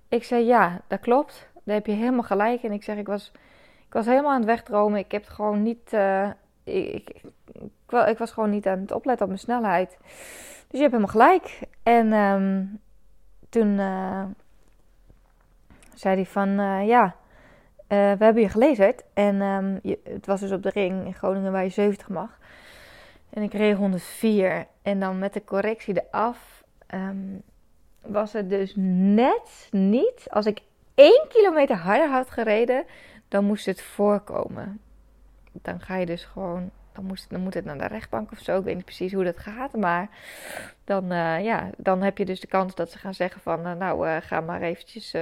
Ik 0.09 0.25
zei 0.25 0.45
ja, 0.45 0.81
dat 0.87 1.01
klopt. 1.01 1.49
Daar 1.65 1.75
heb 1.75 1.87
je 1.87 1.93
helemaal 1.93 2.23
gelijk. 2.23 2.63
En 2.63 2.73
ik 2.73 2.83
zeg, 2.83 2.97
ik 2.97 3.07
was, 3.07 3.33
ik 3.87 3.93
was 3.93 4.07
helemaal 4.07 4.31
aan 4.31 4.37
het 4.37 4.47
wegdromen. 4.47 4.99
Ik 4.99 5.13
heb 5.13 5.27
gewoon 5.27 5.63
niet... 5.63 5.93
Ik, 6.65 7.11
ik, 7.11 7.23
ik, 8.09 8.19
was 8.19 8.31
gewoon 8.31 8.51
niet 8.51 8.67
aan 8.67 8.81
het 8.81 8.93
opletten 8.93 9.23
op 9.23 9.33
mijn 9.33 9.45
snelheid. 9.45 9.97
Dus 10.69 10.81
je 10.81 10.89
hebt 10.89 10.93
helemaal 10.93 11.09
gelijk. 11.09 11.61
En 11.83 12.13
um, 12.13 12.81
toen 13.49 13.79
zei 15.95 16.15
hij 16.15 16.27
van, 16.27 16.49
uh, 16.49 16.87
ja, 16.87 17.17
uh, 17.95 18.13
we 18.19 18.25
hebben 18.25 18.43
je 18.43 18.49
gelezen. 18.49 18.95
En 19.15 19.41
um, 19.41 19.79
je, 19.83 19.99
het 20.05 20.27
was 20.27 20.41
dus 20.41 20.53
op 20.53 20.63
de 20.63 20.71
ring 20.71 21.07
in 21.07 21.15
Groningen 21.15 21.53
waar 21.53 21.65
je 21.65 21.71
70 21.71 22.09
mag. 22.09 22.39
En 23.31 23.43
ik 23.43 23.53
reed 23.53 23.77
104. 23.77 24.67
En 24.83 25.01
dan 25.01 25.19
met 25.19 25.33
de 25.33 25.45
correctie 25.45 26.03
eraf 26.09 26.65
um, 26.95 27.43
was 28.01 28.33
het 28.33 28.51
dus 28.51 28.73
net 28.77 29.69
niet. 29.71 30.27
Als 30.31 30.47
ik 30.47 30.61
één 30.95 31.27
kilometer 31.29 31.77
harder 31.77 32.11
had 32.11 32.31
gereden, 32.31 32.85
dan 33.29 33.45
moest 33.45 33.67
het 33.67 33.83
voorkomen. 33.83 34.81
Dan 35.53 35.81
ga 35.81 35.97
je 35.97 36.07
dus 36.07 36.25
gewoon 36.25 36.71
dan, 36.93 37.05
moest, 37.05 37.31
dan 37.31 37.41
moet 37.41 37.55
het 37.55 37.65
naar 37.65 37.79
de 37.79 37.87
rechtbank 37.87 38.33
of 38.33 38.39
zo. 38.39 38.59
Ik 38.59 38.65
weet 38.65 38.75
niet 38.75 38.85
precies 38.85 39.13
hoe 39.13 39.25
dat 39.25 39.39
gaat. 39.39 39.73
Maar 39.77 40.09
dan, 40.85 41.13
uh, 41.13 41.45
ja, 41.45 41.71
dan 41.77 42.03
heb 42.03 42.19
je 42.19 42.25
dus 42.25 42.41
de 42.41 42.47
kans 42.47 42.75
dat 42.75 42.91
ze 42.91 42.99
gaan 42.99 43.15
zeggen 43.15 43.41
van... 43.41 43.79
Nou, 43.79 44.21
ga 44.21 44.41
maar 44.41 44.63
eventjes 44.63 45.15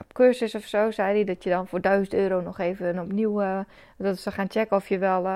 op 0.00 0.12
cursus 0.12 0.54
of 0.54 0.64
zo, 0.64 0.90
zei 0.90 1.14
hij. 1.14 1.24
Dat 1.24 1.44
je 1.44 1.50
dan 1.50 1.66
voor 1.66 1.80
1000 1.80 2.14
euro 2.14 2.40
nog 2.40 2.58
even 2.58 2.98
opnieuw... 2.98 3.64
dat 3.96 4.18
ze 4.18 4.30
gaan 4.30 4.50
checken 4.50 4.76
of 4.76 4.88
je 4.88 4.98
wel 4.98 5.26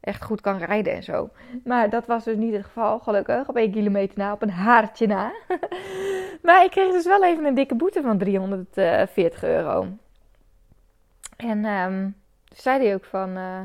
echt 0.00 0.24
goed 0.24 0.40
kan 0.40 0.58
rijden 0.58 0.92
en 0.92 1.02
zo. 1.02 1.30
Maar 1.64 1.90
dat 1.90 2.06
was 2.06 2.24
dus 2.24 2.36
niet 2.36 2.52
het 2.52 2.64
geval, 2.64 2.98
gelukkig. 2.98 3.48
Op 3.48 3.56
één 3.56 3.72
kilometer 3.72 4.18
na, 4.18 4.32
op 4.32 4.42
een 4.42 4.50
haartje 4.50 5.06
na. 5.06 5.32
maar 6.42 6.64
ik 6.64 6.70
kreeg 6.70 6.92
dus 6.92 7.06
wel 7.06 7.24
even 7.24 7.44
een 7.44 7.54
dikke 7.54 7.74
boete 7.74 8.02
van 8.02 8.18
340 8.18 9.44
euro. 9.44 9.86
En... 11.36 11.64
Um, 11.64 12.22
zei 12.54 12.84
hij 12.84 12.94
ook 12.94 13.04
van... 13.04 13.36
Uh, 13.36 13.60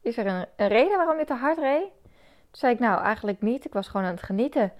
is 0.00 0.16
er 0.18 0.26
een, 0.26 0.46
een, 0.56 0.68
reden 0.68 0.96
waarom 0.96 1.18
je 1.18 1.24
te 1.24 1.34
hard 1.34 1.58
reed? 1.58 1.90
Toen 2.50 2.60
zei 2.60 2.72
ik, 2.72 2.78
nou, 2.78 3.02
eigenlijk 3.02 3.40
niet. 3.42 3.64
Ik 3.64 3.72
was 3.72 3.88
gewoon 3.88 4.06
aan 4.06 4.12
het 4.12 4.22
genieten. 4.22 4.72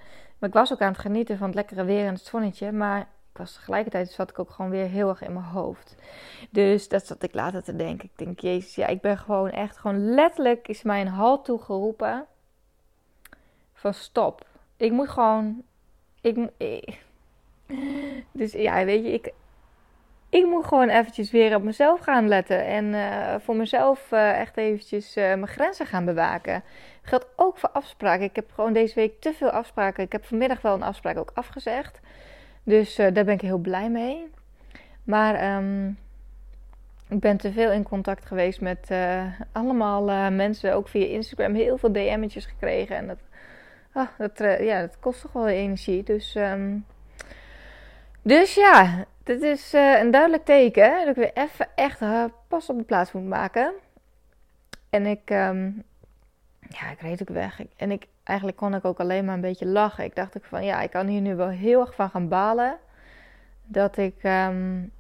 Maar 0.43 0.51
ik 0.51 0.57
was 0.57 0.73
ook 0.73 0.81
aan 0.81 0.93
het 0.93 1.01
genieten 1.01 1.39
van 1.39 1.47
het 1.47 1.55
lekkere 1.55 1.85
weer 1.85 2.07
en 2.07 2.15
het 2.15 2.25
zonnetje. 2.25 2.73
Maar 2.73 3.01
ik 3.01 3.39
was 3.39 3.55
tegelijkertijd 3.55 4.11
zat 4.11 4.31
ik 4.31 4.39
ook 4.39 4.51
gewoon 4.51 4.71
weer 4.71 4.87
heel 4.87 5.09
erg 5.09 5.23
in 5.23 5.33
mijn 5.33 5.45
hoofd. 5.45 5.97
Dus 6.51 6.89
dat 6.89 7.07
zat 7.07 7.23
ik 7.23 7.35
later 7.35 7.63
te 7.63 7.77
denken. 7.77 8.05
Ik 8.05 8.19
denk, 8.25 8.41
jezus, 8.41 8.75
ja, 8.75 8.87
ik 8.87 9.01
ben 9.01 9.19
gewoon 9.19 9.51
echt, 9.51 9.79
gewoon 9.79 10.15
letterlijk 10.15 10.69
is 10.69 10.83
mij 10.83 11.01
een 11.01 11.09
halt 11.09 11.45
toegeroepen. 11.45 12.27
Van 13.75 13.95
stop. 13.95 14.47
Ik 14.77 14.93
moet 14.93 15.09
gewoon, 15.09 15.63
ik, 16.21 16.51
ik 16.57 17.01
dus 18.33 18.53
ja, 18.53 18.85
weet 18.85 19.05
je, 19.05 19.13
ik, 19.13 19.33
ik 20.29 20.47
moet 20.47 20.65
gewoon 20.65 20.89
eventjes 20.89 21.31
weer 21.31 21.55
op 21.55 21.63
mezelf 21.63 22.01
gaan 22.01 22.29
letten. 22.29 22.65
En 22.65 22.85
uh, 22.85 23.35
voor 23.39 23.57
mezelf 23.57 24.13
uh, 24.13 24.41
echt 24.41 24.57
eventjes 24.57 25.15
mijn 25.15 25.49
grenzen 25.49 25.87
gaan 25.87 26.05
bewaken. 26.05 26.63
Geldt 27.03 27.27
ook 27.37 27.59
voor 27.59 27.69
afspraken. 27.69 28.25
Ik 28.25 28.37
heb 28.37 28.51
gewoon 28.55 28.73
deze 28.73 28.95
week 28.95 29.21
te 29.21 29.33
veel 29.33 29.51
afspraken. 29.51 30.05
Ik 30.05 30.13
heb 30.13 30.25
vanmiddag 30.25 30.61
wel 30.61 30.75
een 30.75 30.83
afspraak 30.83 31.17
ook 31.17 31.31
afgezegd. 31.35 32.01
Dus 32.63 32.95
daar 32.95 33.13
ben 33.13 33.29
ik 33.29 33.41
heel 33.41 33.59
blij 33.59 33.91
mee. 33.91 34.31
Maar 35.05 35.57
um, 35.57 35.99
ik 37.09 37.21
ben 37.21 37.37
te 37.37 37.53
veel 37.53 37.73
in 37.73 37.83
contact 37.83 38.27
geweest 38.27 38.61
met 38.61 38.91
allemaal 39.53 40.31
mensen. 40.31 40.75
Ook 40.75 40.89
via 40.89 41.07
Instagram 41.07 41.55
heel 41.55 41.79
veel 41.79 41.93
DM'tjes 41.93 42.47
gekregen. 42.47 42.97
En 42.97 43.07
dat, 43.07 43.19
oh, 43.95 44.09
dat, 44.19 44.39
ja, 44.61 44.81
dat 44.81 44.99
kost 45.01 45.21
toch 45.21 45.33
wel 45.33 45.49
energie. 45.49 46.03
Dus... 46.03 46.35
Um, 46.35 46.85
dus 48.23 48.55
ja, 48.55 49.05
dit 49.25 49.43
is 49.43 49.73
een 49.73 50.11
duidelijk 50.11 50.45
teken 50.45 50.91
dat 50.99 51.09
ik 51.09 51.15
weer 51.15 51.45
even 51.45 51.67
echt 51.75 52.01
pas 52.49 52.69
op 52.69 52.79
de 52.79 52.85
plaats 52.85 53.13
moet 53.13 53.27
maken. 53.29 53.73
En 54.91 55.07
ik, 55.07 55.31
um, 55.31 55.83
ja, 56.81 56.91
ik 56.91 57.01
reed 57.01 57.21
ook 57.21 57.29
weg. 57.29 57.61
en 57.77 57.91
ik, 57.91 58.07
eigenlijk 58.23 58.57
kon 58.57 58.75
ik 58.75 58.85
ook 58.85 59.01
alleen 59.01 59.25
maar 59.25 59.35
een 59.35 59.41
beetje 59.41 59.67
lachen. 59.67 60.05
Ik 60.05 60.15
dacht 60.15 60.37
ook 60.37 60.45
van, 60.45 60.65
ja, 60.65 60.81
ik 60.81 60.91
kan 60.91 61.07
hier 61.07 61.21
nu 61.21 61.35
wel 61.35 61.49
heel 61.49 61.81
erg 61.81 61.95
van 61.95 62.11
gaan 62.11 62.29
balen. 62.29 62.79
Dat 63.65 63.97
ik, 63.97 64.23
um, 64.23 64.93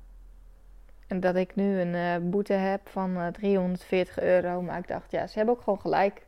dat 1.06 1.36
ik 1.36 1.54
nu 1.54 1.80
een 1.80 1.94
uh, 1.94 2.30
boete 2.30 2.52
heb 2.52 2.88
van 2.88 3.32
340 3.32 4.20
euro. 4.20 4.62
Maar 4.62 4.78
ik 4.78 4.88
dacht, 4.88 5.10
ja, 5.10 5.26
ze 5.26 5.36
hebben 5.36 5.54
ook 5.54 5.62
gewoon 5.62 5.80
gelijk. 5.80 6.26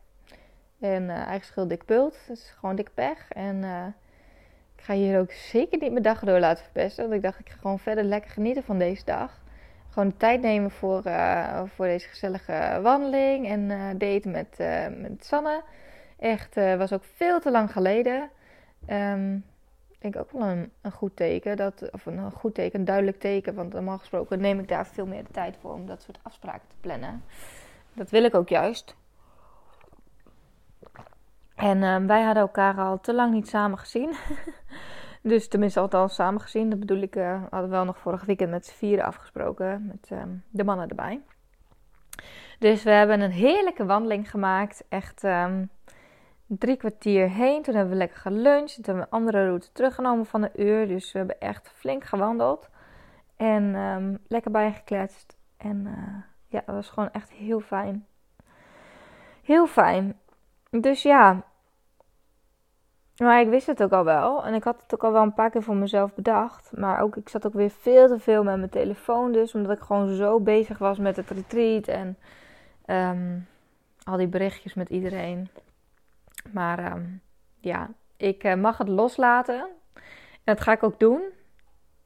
En 0.81 1.11
eigen 1.11 1.47
schuld 1.47 1.69
dik 1.69 1.85
pult. 1.85 2.19
Het 2.27 2.39
is 2.39 2.55
gewoon 2.59 2.77
dik 2.77 2.91
pech. 2.95 3.29
En 3.29 3.65
ga 4.77 4.95
hier 4.95 5.21
ook 5.21 5.33
zeker 5.33 5.79
niet 5.79 5.91
mijn 5.91 6.03
dag 6.03 6.21
door 6.21 6.39
laten 6.39 6.65
verpesten. 6.65 7.03
Want 7.03 7.17
ik 7.17 7.23
dacht, 7.23 7.39
ik 7.39 7.49
ga 7.51 7.57
gewoon 7.61 7.79
verder 7.79 8.05
lekker 8.05 8.31
genieten 8.31 8.65
van 8.65 8.79
deze 8.79 9.05
dag. 9.05 9.43
Gewoon 9.95 10.09
de 10.09 10.17
tijd 10.17 10.41
nemen 10.41 10.71
voor, 10.71 11.03
uh, 11.07 11.63
voor 11.67 11.87
deze 11.87 12.09
gezellige 12.09 12.81
wandeling 12.83 13.49
en 13.49 13.61
uh, 13.61 13.89
daten 13.99 14.31
met, 14.31 14.57
uh, 14.61 14.87
met 14.97 15.25
Sanne. 15.25 15.63
Echt, 16.19 16.55
was 16.55 16.93
ook 16.93 17.05
veel 17.05 17.41
te 17.41 17.51
lang 17.51 17.73
geleden. 17.73 18.31
Um, 18.91 19.45
ik 19.91 20.01
denk 20.01 20.17
ook 20.17 20.31
wel 20.31 20.43
een, 20.49 20.73
een, 20.81 20.93
goed 20.93 21.17
teken. 21.17 21.57
Dat, 21.57 21.91
of 21.93 22.07
een, 22.07 22.31
goed 22.31 22.55
teken, 22.55 22.79
een 22.79 22.85
duidelijk 22.85 23.21
teken. 23.21 23.55
Want 23.55 23.73
normaal 23.73 23.99
gesproken 23.99 24.41
neem 24.41 24.59
ik 24.59 24.69
daar 24.69 24.87
veel 24.87 25.07
meer 25.07 25.25
de 25.25 25.33
tijd 25.33 25.57
voor 25.61 25.73
om 25.73 25.87
dat 25.87 26.03
soort 26.03 26.19
afspraken 26.23 26.69
te 26.69 26.77
plannen. 26.81 27.25
Dat 27.93 28.11
wil 28.11 28.25
ik 28.25 28.35
ook 28.35 28.49
juist. 28.49 28.97
En 31.55 31.83
uh, 31.83 32.07
wij 32.07 32.23
hadden 32.23 32.43
elkaar 32.43 32.77
al 32.79 33.01
te 33.01 33.15
lang 33.15 33.33
niet 33.33 33.49
samen 33.49 33.79
gezien. 33.79 34.15
dus 35.27 35.49
tenminste 35.49 35.81
althans 35.81 36.15
samen 36.15 36.41
gezien. 36.41 36.71
Dat 36.71 36.79
bedoel 36.79 37.01
ik, 37.01 37.17
uh, 37.17 37.43
hadden 37.51 37.71
we 37.71 37.77
wel 37.77 37.85
nog 37.85 37.99
vorig 37.99 38.25
weekend 38.25 38.51
met 38.51 38.67
z'n 38.67 38.75
vieren 38.75 39.05
afgesproken. 39.05 39.87
Met 39.87 40.11
uh, 40.13 40.23
de 40.51 40.65
mannen 40.65 40.89
erbij. 40.89 41.21
Dus 42.59 42.83
we 42.83 42.91
hebben 42.91 43.21
een 43.21 43.31
heerlijke 43.31 43.87
wandeling 43.87 44.31
gemaakt. 44.31 44.85
Echt 44.89 45.23
um, 45.23 45.71
drie 46.47 46.77
kwartier 46.77 47.29
heen. 47.29 47.63
Toen 47.63 47.75
hebben 47.75 47.93
we 47.93 47.99
lekker 47.99 48.19
geluncht. 48.19 48.75
Toen 48.75 48.85
hebben 48.85 49.03
we 49.03 49.09
een 49.11 49.19
andere 49.19 49.45
route 49.47 49.73
teruggenomen 49.73 50.27
van 50.27 50.43
een 50.43 50.63
uur. 50.63 50.87
Dus 50.87 51.13
we 51.13 51.19
hebben 51.19 51.41
echt 51.41 51.69
flink 51.69 52.05
gewandeld. 52.05 52.69
En 53.37 53.75
um, 53.75 54.19
lekker 54.29 54.51
bijgekletst. 54.51 55.37
En 55.57 55.87
eh, 55.87 56.23
ja, 56.49 56.63
dat 56.67 56.75
was 56.75 56.89
gewoon 56.89 57.11
echt 57.11 57.31
heel 57.31 57.61
fijn. 57.61 58.07
Heel 59.43 59.67
fijn. 59.67 60.19
Dus 60.71 61.03
ja. 61.03 61.45
Maar 63.17 63.41
ik 63.41 63.49
wist 63.49 63.67
het 63.67 63.83
ook 63.83 63.93
al 63.93 64.05
wel. 64.05 64.45
En 64.45 64.55
ik 64.55 64.65
had 64.65 64.83
het 64.83 64.95
ook 64.95 65.05
al 65.05 65.13
wel 65.13 65.23
een 65.23 65.35
paar 65.35 65.51
keer 65.51 65.63
voor 65.63 65.77
mezelf 65.77 66.15
bedacht. 66.15 66.73
Maar 66.77 67.01
ook, 67.01 67.17
ik 67.17 67.29
zat 67.29 67.47
ook 67.47 67.53
weer 67.53 67.71
veel 67.71 68.09
te 68.09 68.19
veel 68.19 68.43
met 68.45 68.57
mijn 68.57 68.71
telefoon. 68.71 69.33
Dus 69.33 69.55
omdat 69.55 69.77
ik 69.77 69.83
gewoon 69.83 70.15
zo 70.15 70.41
bezig 70.41 70.79
was 70.79 70.99
met 70.99 71.17
het 71.17 71.31
retreat. 71.31 71.89
En 71.89 72.17
um, 72.87 73.47
al 74.05 74.17
die 74.17 74.27
berichtjes 74.27 74.75
met 74.75 74.89
iedereen. 74.89 75.49
Maar 76.53 76.93
um, 76.93 77.23
ja, 77.61 77.91
ik 78.17 78.45
uh, 78.45 78.55
mag 78.55 78.79
het 78.79 78.89
loslaten. 78.89 79.69
En 80.45 80.55
dat 80.55 80.61
ga 80.61 80.73
ik 80.73 80.83
ook 80.83 80.99
doen. 80.99 81.23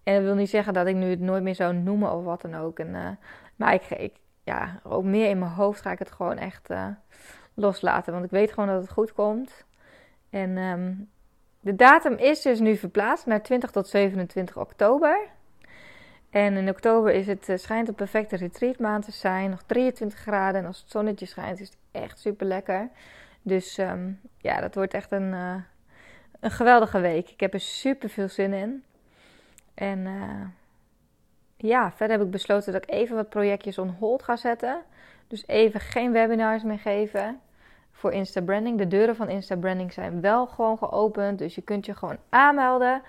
En 0.02 0.14
dat 0.14 0.22
wil 0.22 0.34
niet 0.34 0.50
zeggen 0.50 0.72
dat 0.72 0.86
ik 0.86 0.94
nu 0.94 1.10
het 1.10 1.20
nooit 1.20 1.42
meer 1.42 1.54
zou 1.54 1.74
noemen 1.74 2.12
of 2.12 2.24
wat 2.24 2.40
dan 2.40 2.54
ook. 2.54 2.78
En, 2.78 2.88
uh, 2.88 3.08
maar 3.56 3.74
ik, 3.74 3.90
ik, 3.90 4.14
ja, 4.44 4.80
ook 4.82 5.04
meer 5.04 5.28
in 5.28 5.38
mijn 5.38 5.50
hoofd 5.50 5.80
ga 5.80 5.90
ik 5.90 5.98
het 5.98 6.12
gewoon 6.12 6.36
echt 6.36 6.70
uh, 6.70 6.86
loslaten. 7.54 8.12
Want 8.12 8.24
ik 8.24 8.30
weet 8.30 8.52
gewoon 8.52 8.68
dat 8.68 8.82
het 8.82 8.90
goed 8.90 9.12
komt. 9.12 9.66
En 10.30 10.56
um, 10.56 11.08
de 11.60 11.76
datum 11.76 12.14
is 12.14 12.42
dus 12.42 12.60
nu 12.60 12.76
verplaatst 12.76 13.26
naar 13.26 13.42
20 13.42 13.70
tot 13.70 13.88
27 13.88 14.56
oktober. 14.56 15.28
En 16.30 16.56
in 16.56 16.68
oktober 16.68 17.12
is 17.12 17.26
het, 17.26 17.48
uh, 17.48 17.56
schijnt 17.56 17.88
een 17.88 17.94
perfecte 17.94 18.36
retreatmaand 18.36 19.04
te 19.04 19.12
zijn. 19.12 19.50
Nog 19.50 19.62
23 19.62 20.18
graden. 20.18 20.60
En 20.60 20.66
als 20.66 20.80
het 20.80 20.90
zonnetje 20.90 21.26
schijnt 21.26 21.60
is 21.60 21.68
het 21.68 21.78
echt 21.90 22.18
super 22.18 22.46
lekker. 22.46 22.88
Dus 23.42 23.78
um, 23.78 24.20
ja, 24.38 24.60
dat 24.60 24.74
wordt 24.74 24.94
echt 24.94 25.12
een, 25.12 25.32
uh, 25.32 25.54
een 26.40 26.50
geweldige 26.50 27.00
week. 27.00 27.30
Ik 27.30 27.40
heb 27.40 27.54
er 27.54 27.60
super 27.60 28.08
veel 28.08 28.28
zin 28.28 28.52
in. 28.52 28.84
En 29.74 29.98
uh, 29.98 30.46
ja, 31.56 31.92
verder 31.92 32.16
heb 32.16 32.26
ik 32.26 32.32
besloten 32.32 32.72
dat 32.72 32.82
ik 32.82 32.90
even 32.90 33.16
wat 33.16 33.28
projectjes 33.28 33.78
on 33.78 33.96
hold 33.98 34.22
ga 34.22 34.36
zetten. 34.36 34.82
Dus 35.28 35.46
even 35.46 35.80
geen 35.80 36.12
webinars 36.12 36.62
meer 36.62 36.78
geven 36.78 37.40
voor 37.98 38.12
Insta 38.12 38.42
Branding. 38.42 38.78
De 38.78 38.88
deuren 38.88 39.16
van 39.16 39.28
Insta 39.28 39.56
Branding 39.56 39.92
zijn 39.92 40.20
wel 40.20 40.46
gewoon 40.46 40.78
geopend. 40.78 41.38
Dus 41.38 41.54
je 41.54 41.62
kunt 41.62 41.86
je 41.86 41.94
gewoon 41.94 42.16
aanmelden. 42.28 43.02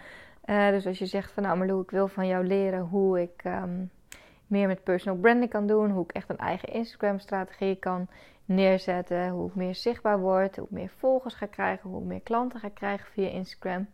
Uh, 0.45 0.69
dus 0.69 0.85
als 0.85 0.99
je 0.99 1.05
zegt 1.05 1.31
van 1.31 1.43
nou 1.43 1.57
Marlou, 1.57 1.81
ik 1.81 1.91
wil 1.91 2.07
van 2.07 2.27
jou 2.27 2.47
leren 2.47 2.79
hoe 2.79 3.21
ik 3.21 3.41
ehm, 3.43 3.83
meer 4.47 4.67
met 4.67 4.83
personal 4.83 5.19
branding 5.19 5.51
kan 5.51 5.67
doen. 5.67 5.89
Hoe 5.89 6.03
ik 6.03 6.11
echt 6.11 6.29
een 6.29 6.37
eigen 6.37 6.69
Instagram 6.73 7.19
strategie 7.19 7.75
kan 7.75 8.07
neerzetten. 8.45 9.29
Hoe 9.29 9.47
ik 9.47 9.55
meer 9.55 9.75
zichtbaar 9.75 10.19
word. 10.19 10.55
Hoe 10.55 10.65
ik 10.65 10.71
meer 10.71 10.91
volgers 10.97 11.33
ga 11.33 11.45
krijgen. 11.45 11.89
Hoe 11.89 12.01
ik 12.01 12.07
meer 12.07 12.21
klanten 12.21 12.59
ga 12.59 12.69
krijgen 12.69 13.11
via 13.11 13.29
Instagram. 13.29 13.87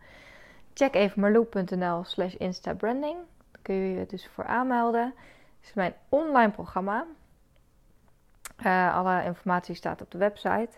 Check 0.73 0.93
even 0.93 1.19
marlou.nl 1.21 2.03
slash 2.03 2.33
instabranding. 2.33 3.15
Daar 3.51 3.61
kun 3.61 3.75
je 3.75 3.99
je 3.99 4.05
dus 4.05 4.27
voor 4.27 4.45
aanmelden. 4.45 5.05
Het 5.59 5.69
is 5.69 5.73
mijn 5.73 5.93
online 6.09 6.51
programma. 6.51 7.05
Uh, 8.63 8.95
alle 8.95 9.23
informatie 9.23 9.75
staat 9.75 10.01
op 10.01 10.11
de 10.11 10.17
website. 10.17 10.77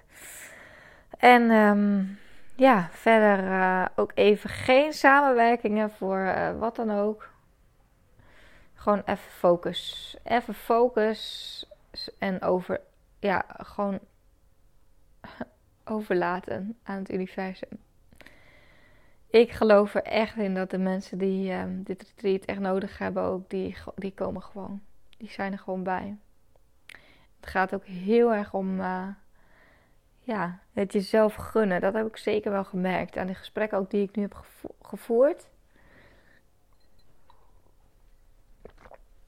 En 1.17 1.51
um, 1.51 2.19
ja, 2.55 2.87
verder 2.91 3.45
uh, 3.45 3.85
ook 3.95 4.11
even 4.13 4.49
geen 4.49 4.93
samenwerkingen 4.93 5.91
voor 5.91 6.17
uh, 6.17 6.59
wat 6.59 6.75
dan 6.75 6.91
ook. 6.91 7.29
Gewoon 8.73 9.01
even 9.05 9.31
focus. 9.31 10.17
Even 10.23 10.53
focus 10.53 11.65
en 12.19 12.41
over, 12.41 12.81
ja, 13.19 13.45
gewoon 13.47 13.99
overlaten 15.85 16.77
aan 16.83 16.97
het 16.97 17.11
universum. 17.11 17.79
Ik 19.29 19.51
geloof 19.51 19.95
er 19.95 20.03
echt 20.03 20.37
in 20.37 20.53
dat 20.53 20.69
de 20.69 20.77
mensen 20.77 21.17
die 21.17 21.53
um, 21.53 21.83
dit 21.83 22.01
retreat 22.01 22.45
echt 22.45 22.59
nodig 22.59 22.97
hebben, 22.97 23.23
ook 23.23 23.49
die, 23.49 23.77
die 23.95 24.13
komen 24.13 24.41
gewoon. 24.41 24.81
Die 25.17 25.31
zijn 25.31 25.51
er 25.51 25.59
gewoon 25.59 25.83
bij. 25.83 26.17
Het 27.39 27.49
gaat 27.49 27.73
ook 27.73 27.85
heel 27.85 28.33
erg 28.33 28.53
om 28.53 28.79
uh, 28.79 29.07
ja, 30.19 30.59
het 30.73 30.93
jezelf 30.93 31.35
gunnen. 31.35 31.81
Dat 31.81 31.93
heb 31.93 32.07
ik 32.07 32.17
zeker 32.17 32.51
wel 32.51 32.63
gemerkt 32.63 33.17
aan 33.17 33.27
de 33.27 33.33
gesprekken 33.33 33.77
ook 33.77 33.89
die 33.89 34.03
ik 34.03 34.15
nu 34.15 34.21
heb 34.21 34.45
gevoerd. 34.81 35.49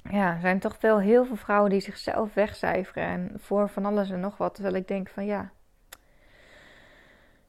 Ja, 0.04 0.34
er 0.34 0.40
zijn 0.40 0.60
toch 0.60 0.78
wel 0.82 1.00
heel 1.00 1.26
veel 1.26 1.36
vrouwen 1.36 1.70
die 1.70 1.80
zichzelf 1.80 2.34
wegcijferen 2.34 3.04
en 3.04 3.32
voor 3.38 3.70
van 3.70 3.86
alles 3.86 4.10
en 4.10 4.20
nog 4.20 4.38
wat. 4.38 4.54
Terwijl 4.54 4.76
ik 4.76 4.88
denk 4.88 5.10
van 5.10 5.26
ja, 5.26 5.52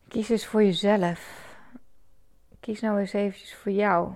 kies 0.09 0.29
eens 0.29 0.47
voor 0.47 0.63
jezelf. 0.63 1.49
Kies 2.61 2.81
nou 2.81 2.99
eens 2.99 3.13
eventjes 3.13 3.55
voor 3.55 3.73
jou. 3.73 4.13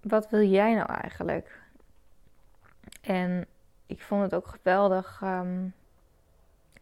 Wat 0.00 0.30
wil 0.30 0.42
jij 0.42 0.74
nou 0.74 0.92
eigenlijk? 0.92 1.60
En 3.00 3.46
ik 3.86 4.02
vond 4.02 4.22
het 4.22 4.34
ook 4.34 4.46
geweldig. 4.46 5.20
Um, 5.24 5.74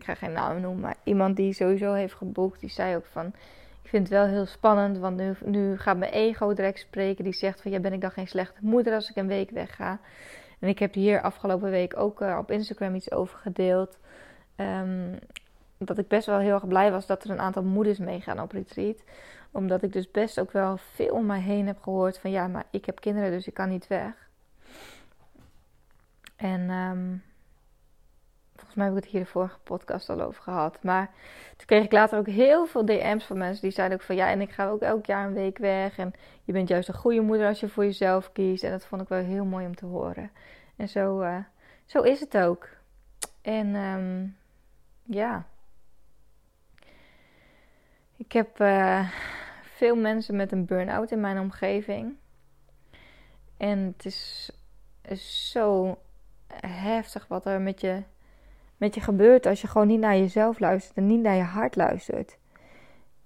ik 0.04 0.10
ga 0.10 0.26
geen 0.26 0.32
naam 0.32 0.60
noemen, 0.60 0.80
maar 0.80 0.96
iemand 1.02 1.36
die 1.36 1.52
sowieso 1.52 1.92
heeft 1.92 2.14
geboekt, 2.14 2.60
die 2.60 2.70
zei 2.70 2.96
ook 2.96 3.06
van, 3.06 3.26
ik 3.82 3.88
vind 3.90 4.08
het 4.08 4.18
wel 4.18 4.26
heel 4.26 4.46
spannend, 4.46 4.98
want 4.98 5.44
nu, 5.44 5.78
gaat 5.78 5.96
mijn 5.96 6.12
ego 6.12 6.54
direct 6.54 6.78
spreken. 6.78 7.24
Die 7.24 7.32
zegt 7.32 7.62
van, 7.62 7.70
ja, 7.70 7.80
ben 7.80 7.92
ik 7.92 8.00
dan 8.00 8.10
geen 8.10 8.28
slechte 8.28 8.60
moeder 8.60 8.94
als 8.94 9.10
ik 9.10 9.16
een 9.16 9.26
week 9.26 9.50
wegga? 9.50 9.98
En 10.58 10.68
ik 10.68 10.78
heb 10.78 10.94
hier 10.94 11.20
afgelopen 11.20 11.70
week 11.70 11.96
ook 11.96 12.20
uh, 12.20 12.36
op 12.40 12.50
Instagram 12.50 12.94
iets 12.94 13.10
over 13.10 13.38
gedeeld. 13.38 13.98
Um, 14.56 15.18
dat 15.78 15.98
ik 15.98 16.08
best 16.08 16.26
wel 16.26 16.38
heel 16.38 16.54
erg 16.54 16.68
blij 16.68 16.90
was 16.90 17.06
dat 17.06 17.24
er 17.24 17.30
een 17.30 17.40
aantal 17.40 17.62
moeders 17.62 17.98
meegaan 17.98 18.40
op 18.40 18.52
retreat. 18.52 19.02
Omdat 19.50 19.82
ik 19.82 19.92
dus 19.92 20.10
best 20.10 20.40
ook 20.40 20.52
wel 20.52 20.76
veel 20.76 21.14
om 21.14 21.26
mij 21.26 21.40
heen 21.40 21.66
heb 21.66 21.82
gehoord 21.82 22.18
van, 22.18 22.30
ja, 22.30 22.46
maar 22.46 22.64
ik 22.70 22.84
heb 22.84 23.00
kinderen, 23.00 23.30
dus 23.30 23.46
ik 23.46 23.54
kan 23.54 23.68
niet 23.68 23.86
weg. 23.86 24.28
En 26.36 26.70
um, 26.70 27.22
Volgens 28.74 28.92
mij 28.92 29.02
heb 29.02 29.04
het 29.04 29.12
hier 29.12 29.32
de 29.32 29.38
vorige 29.38 29.58
podcast 29.58 30.08
al 30.08 30.20
over 30.20 30.42
gehad. 30.42 30.82
Maar 30.82 31.10
toen 31.56 31.66
kreeg 31.66 31.84
ik 31.84 31.92
later 31.92 32.18
ook 32.18 32.26
heel 32.26 32.66
veel 32.66 32.84
DM's 32.84 33.24
van 33.24 33.38
mensen 33.38 33.62
die 33.62 33.70
zeiden 33.70 33.98
ook 33.98 34.04
van 34.04 34.16
ja, 34.16 34.30
en 34.30 34.40
ik 34.40 34.50
ga 34.50 34.68
ook 34.68 34.80
elk 34.80 35.06
jaar 35.06 35.26
een 35.26 35.32
week 35.32 35.58
weg. 35.58 35.98
En 35.98 36.12
je 36.44 36.52
bent 36.52 36.68
juist 36.68 36.88
een 36.88 36.94
goede 36.94 37.20
moeder 37.20 37.46
als 37.46 37.60
je 37.60 37.68
voor 37.68 37.84
jezelf 37.84 38.32
kiest. 38.32 38.62
En 38.62 38.70
dat 38.70 38.86
vond 38.86 39.02
ik 39.02 39.08
wel 39.08 39.22
heel 39.22 39.44
mooi 39.44 39.66
om 39.66 39.74
te 39.74 39.86
horen. 39.86 40.30
En 40.76 40.88
zo, 40.88 41.22
uh, 41.22 41.36
zo 41.84 42.02
is 42.02 42.20
het 42.20 42.36
ook. 42.36 42.68
En 43.42 43.74
um, 43.74 44.36
ja. 45.02 45.46
Ik 48.16 48.32
heb 48.32 48.60
uh, 48.60 49.10
veel 49.62 49.96
mensen 49.96 50.36
met 50.36 50.52
een 50.52 50.66
burn-out 50.66 51.10
in 51.10 51.20
mijn 51.20 51.38
omgeving. 51.38 52.14
En 53.56 53.78
het 53.96 54.04
is 54.04 54.50
zo 55.50 55.98
heftig 56.66 57.26
wat 57.26 57.46
er 57.46 57.60
met 57.60 57.80
je 57.80 58.02
met 58.76 58.94
je 58.94 59.00
gebeurt 59.00 59.46
als 59.46 59.60
je 59.60 59.66
gewoon 59.66 59.86
niet 59.86 60.00
naar 60.00 60.16
jezelf 60.16 60.58
luistert 60.58 60.96
en 60.96 61.06
niet 61.06 61.22
naar 61.22 61.36
je 61.36 61.42
hart 61.42 61.76
luistert. 61.76 62.38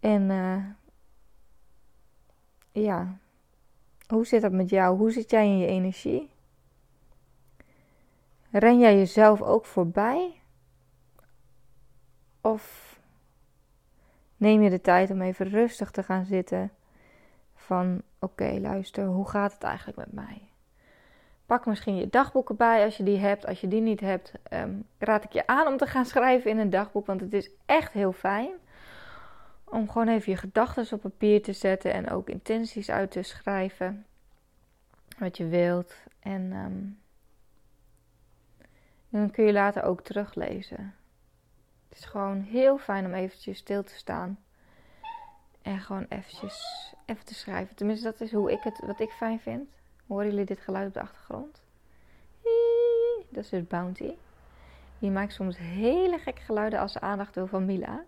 En 0.00 0.30
uh, 0.30 0.64
ja, 2.84 3.18
hoe 4.06 4.26
zit 4.26 4.42
dat 4.42 4.52
met 4.52 4.70
jou? 4.70 4.96
Hoe 4.96 5.10
zit 5.10 5.30
jij 5.30 5.46
in 5.46 5.58
je 5.58 5.66
energie? 5.66 6.30
Ren 8.50 8.78
jij 8.78 8.96
jezelf 8.96 9.42
ook 9.42 9.64
voorbij? 9.64 10.40
Of 12.40 12.96
neem 14.36 14.62
je 14.62 14.70
de 14.70 14.80
tijd 14.80 15.10
om 15.10 15.22
even 15.22 15.48
rustig 15.48 15.90
te 15.90 16.02
gaan 16.02 16.24
zitten? 16.24 16.70
Van 17.54 18.02
oké, 18.18 18.58
luister, 18.60 19.06
hoe 19.06 19.28
gaat 19.28 19.52
het 19.52 19.62
eigenlijk 19.62 19.98
met 19.98 20.12
mij? 20.12 20.47
Pak 21.48 21.66
misschien 21.66 21.96
je 21.96 22.08
dagboeken 22.08 22.56
bij 22.56 22.84
als 22.84 22.96
je 22.96 23.02
die 23.02 23.18
hebt. 23.18 23.46
Als 23.46 23.60
je 23.60 23.68
die 23.68 23.80
niet 23.80 24.00
hebt, 24.00 24.32
um, 24.52 24.86
raad 24.98 25.24
ik 25.24 25.32
je 25.32 25.46
aan 25.46 25.66
om 25.66 25.76
te 25.76 25.86
gaan 25.86 26.06
schrijven 26.14 26.50
in 26.50 26.58
een 26.58 26.70
dagboek. 26.70 27.06
Want 27.06 27.20
het 27.20 27.32
is 27.32 27.50
echt 27.66 27.92
heel 27.92 28.12
fijn 28.12 28.50
om 29.64 29.90
gewoon 29.90 30.08
even 30.08 30.32
je 30.32 30.38
gedachten 30.38 30.92
op 30.92 31.00
papier 31.00 31.42
te 31.42 31.52
zetten 31.52 31.92
en 31.92 32.10
ook 32.10 32.28
intenties 32.28 32.90
uit 32.90 33.10
te 33.10 33.22
schrijven. 33.22 34.06
Wat 35.18 35.36
je 35.36 35.46
wilt. 35.46 35.94
En, 36.20 36.52
en 36.52 36.98
dan 39.08 39.30
kun 39.30 39.44
je 39.44 39.52
later 39.52 39.82
ook 39.82 40.00
teruglezen. 40.00 40.94
Het 41.88 41.98
is 41.98 42.04
gewoon 42.04 42.40
heel 42.40 42.78
fijn 42.78 43.06
om 43.06 43.14
eventjes 43.14 43.58
stil 43.58 43.82
te 43.82 43.94
staan. 43.94 44.38
En 45.62 45.80
gewoon 45.80 46.06
eventjes 46.08 46.94
even 47.06 47.24
te 47.24 47.34
schrijven. 47.34 47.76
Tenminste, 47.76 48.04
dat 48.04 48.20
is 48.20 48.32
hoe 48.32 48.52
ik 48.52 48.62
het, 48.62 48.80
wat 48.86 49.00
ik 49.00 49.10
fijn 49.10 49.40
vind. 49.40 49.77
Horen 50.08 50.26
jullie 50.26 50.44
dit 50.44 50.60
geluid 50.60 50.86
op 50.86 50.94
de 50.94 51.00
achtergrond? 51.00 51.62
Dat 53.30 53.44
is 53.44 53.48
dus 53.48 53.66
Bounty. 53.66 54.12
Die 54.98 55.10
maakt 55.10 55.32
soms 55.32 55.58
hele 55.58 56.18
gekke 56.18 56.42
geluiden 56.42 56.78
als 56.78 56.92
ze 56.92 57.00
aandacht 57.00 57.34
wil 57.34 57.46
van 57.46 57.64
Mila. 57.64 58.04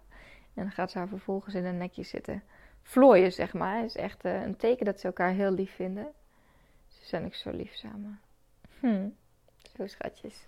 En 0.55 0.63
dan 0.63 0.71
gaat 0.71 0.91
ze 0.91 0.99
haar 0.99 1.09
vervolgens 1.09 1.55
in 1.55 1.65
een 1.65 1.77
nekje 1.77 2.03
zitten. 2.03 2.43
Vlooien, 2.83 3.33
zeg 3.33 3.53
maar. 3.53 3.77
Het 3.77 3.87
is 3.87 3.97
echt 3.97 4.25
uh, 4.25 4.43
een 4.43 4.57
teken 4.57 4.85
dat 4.85 5.01
ze 5.01 5.07
elkaar 5.07 5.31
heel 5.31 5.51
lief 5.51 5.75
vinden. 5.75 6.13
Ze 6.89 7.07
zijn 7.07 7.25
ook 7.25 7.35
zo 7.35 7.51
lief 7.51 7.75
samen. 7.75 8.21
Hm, 8.81 9.09
zo 9.77 9.87
schatjes. 9.87 10.47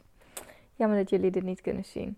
Jammer 0.83 1.01
dat 1.01 1.11
jullie 1.11 1.31
dit 1.31 1.43
niet 1.43 1.61
kunnen 1.61 1.85
zien. 1.85 2.17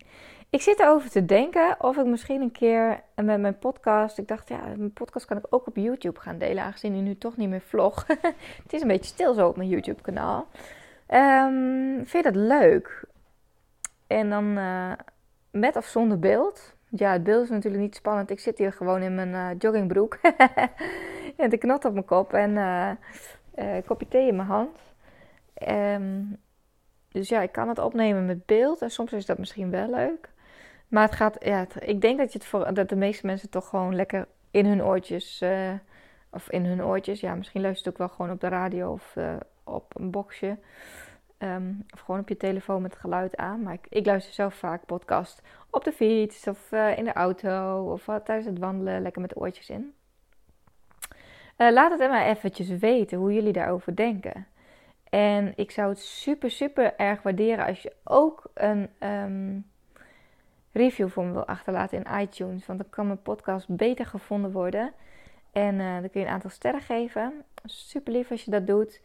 Ik 0.51 0.63
zit 0.63 0.81
erover 0.81 1.11
te 1.11 1.25
denken 1.25 1.77
of 1.79 1.97
ik 1.97 2.07
misschien 2.07 2.41
een 2.41 2.53
keer 2.53 3.03
met 3.15 3.41
mijn 3.41 3.59
podcast. 3.59 4.19
Ik 4.19 4.29
dacht, 4.29 4.49
ja, 4.49 4.61
mijn 4.77 4.93
podcast 4.93 5.27
kan 5.27 5.37
ik 5.37 5.47
ook 5.51 5.67
op 5.67 5.77
YouTube 5.77 6.21
gaan 6.21 6.39
delen, 6.39 6.63
aangezien 6.63 6.93
hij 6.93 7.03
nu 7.03 7.19
toch 7.19 7.37
niet 7.37 7.49
meer 7.49 7.61
vlog. 7.61 8.07
het 8.63 8.73
is 8.73 8.81
een 8.81 8.89
beetje 8.89 9.15
stil 9.15 9.35
zo 9.35 9.49
op 9.49 9.57
mijn 9.57 9.69
YouTube-kanaal. 9.69 10.47
Um, 11.09 12.07
vind 12.07 12.25
je 12.25 12.33
dat 12.33 12.35
leuk? 12.37 13.05
En 14.07 14.31
dan 14.31 14.59
uh, 14.59 14.93
met 15.51 15.77
of 15.77 15.85
zonder 15.85 16.19
beeld. 16.19 16.75
Ja, 16.89 17.13
het 17.13 17.23
beeld 17.23 17.43
is 17.43 17.51
natuurlijk 17.51 17.83
niet 17.83 17.97
spannend. 17.97 18.31
Ik 18.31 18.41
zit 18.41 18.59
hier 18.59 18.73
gewoon 18.73 19.03
in 19.03 19.15
mijn 19.15 19.31
uh, 19.31 19.49
joggingbroek. 19.59 20.19
en 21.37 21.51
de 21.51 21.59
knot 21.59 21.85
op 21.85 21.93
mijn 21.93 22.05
kop 22.05 22.33
en 22.33 22.51
uh, 22.51 23.77
kopje 23.87 24.09
thee 24.09 24.29
in 24.29 24.37
mijn 24.37 24.49
hand. 24.49 24.79
Um, 25.69 26.43
dus 27.15 27.29
ja, 27.29 27.41
ik 27.41 27.53
kan 27.53 27.69
het 27.69 27.79
opnemen 27.79 28.27
met 28.27 28.47
beeld. 28.47 28.83
En 28.83 28.91
soms 28.91 29.13
is 29.13 29.27
dat 29.27 29.39
misschien 29.39 29.71
wel 29.71 29.91
leuk. 29.91 30.29
Maar 30.89 31.03
het 31.03 31.15
gaat, 31.15 31.37
ja, 31.41 31.67
ik 31.79 32.01
denk 32.01 32.19
dat, 32.19 32.33
je 32.33 32.39
het 32.39 32.47
voor, 32.47 32.75
dat 32.75 32.89
de 32.89 32.97
meeste 32.97 33.27
mensen 33.27 33.51
toch 33.51 33.69
gewoon 33.69 33.95
lekker 33.95 34.27
in 34.51 34.67
hun 34.67 34.85
oortjes. 34.85 35.41
Uh, 35.43 35.73
of 36.31 36.51
in 36.51 36.65
hun 36.65 36.85
oortjes. 36.85 37.21
Ja, 37.21 37.35
misschien 37.35 37.61
luistert 37.61 37.89
ook 37.89 37.99
wel 37.99 38.09
gewoon 38.09 38.31
op 38.31 38.41
de 38.41 38.49
radio 38.49 38.93
of 38.93 39.15
uh, 39.17 39.35
op 39.65 39.99
een 39.99 40.11
boxje. 40.11 40.59
Um, 41.39 41.85
of 41.95 42.01
gewoon 42.01 42.21
op 42.21 42.29
je 42.29 42.37
telefoon 42.37 42.83
met 42.83 42.91
het 42.91 43.01
geluid 43.01 43.37
aan. 43.37 43.63
Maar 43.63 43.73
ik, 43.73 43.87
ik 43.89 44.07
luister 44.07 44.35
zelf 44.35 44.55
vaak 44.55 44.87
podcast 44.87 45.43
op 45.71 45.85
de 45.85 45.93
fiets 45.93 46.47
of 46.47 46.73
uh, 46.73 46.99
in 46.99 47.05
de 47.05 47.13
auto 47.13 47.85
of 47.93 48.05
tijdens 48.25 48.47
het 48.47 48.59
wandelen. 48.59 49.03
Lekker 49.03 49.21
met 49.21 49.31
de 49.31 49.41
oortjes 49.41 49.71
in. 49.71 49.95
laat 51.57 51.99
het 51.99 52.11
maar 52.11 52.27
eventjes 52.27 52.69
weten 52.69 53.19
hoe 53.19 53.33
jullie 53.33 53.53
daarover 53.53 53.97
denken. 53.97 54.47
En 55.15 55.53
ik 55.57 55.71
zou 55.71 55.89
het 55.89 55.99
super, 55.99 56.51
super 56.51 56.97
erg 56.97 57.23
waarderen 57.23 57.67
als 57.67 57.83
je 57.83 57.93
ook 58.05 58.51
een 58.55 58.89
um, 59.01 59.67
review 60.73 61.09
voor 61.09 61.25
me 61.25 61.33
wil 61.33 61.47
achterlaten 61.47 62.05
in 62.05 62.21
iTunes. 62.21 62.67
Want 62.67 62.79
dan 62.79 62.91
kan 62.91 63.07
mijn 63.07 63.23
podcast 63.23 63.69
beter 63.69 64.07
gevonden 64.07 64.53
worden. 64.53 64.93
En 65.53 65.75
uh, 65.75 66.01
dan 66.01 66.11
kun 66.11 66.21
je 66.21 66.27
een 66.27 66.33
aantal 66.33 66.51
sterren 66.51 66.81
geven. 66.81 67.33
Super 67.65 68.13
lief 68.13 68.31
als 68.31 68.45
je 68.45 68.51
dat 68.51 68.67
doet. 68.67 69.01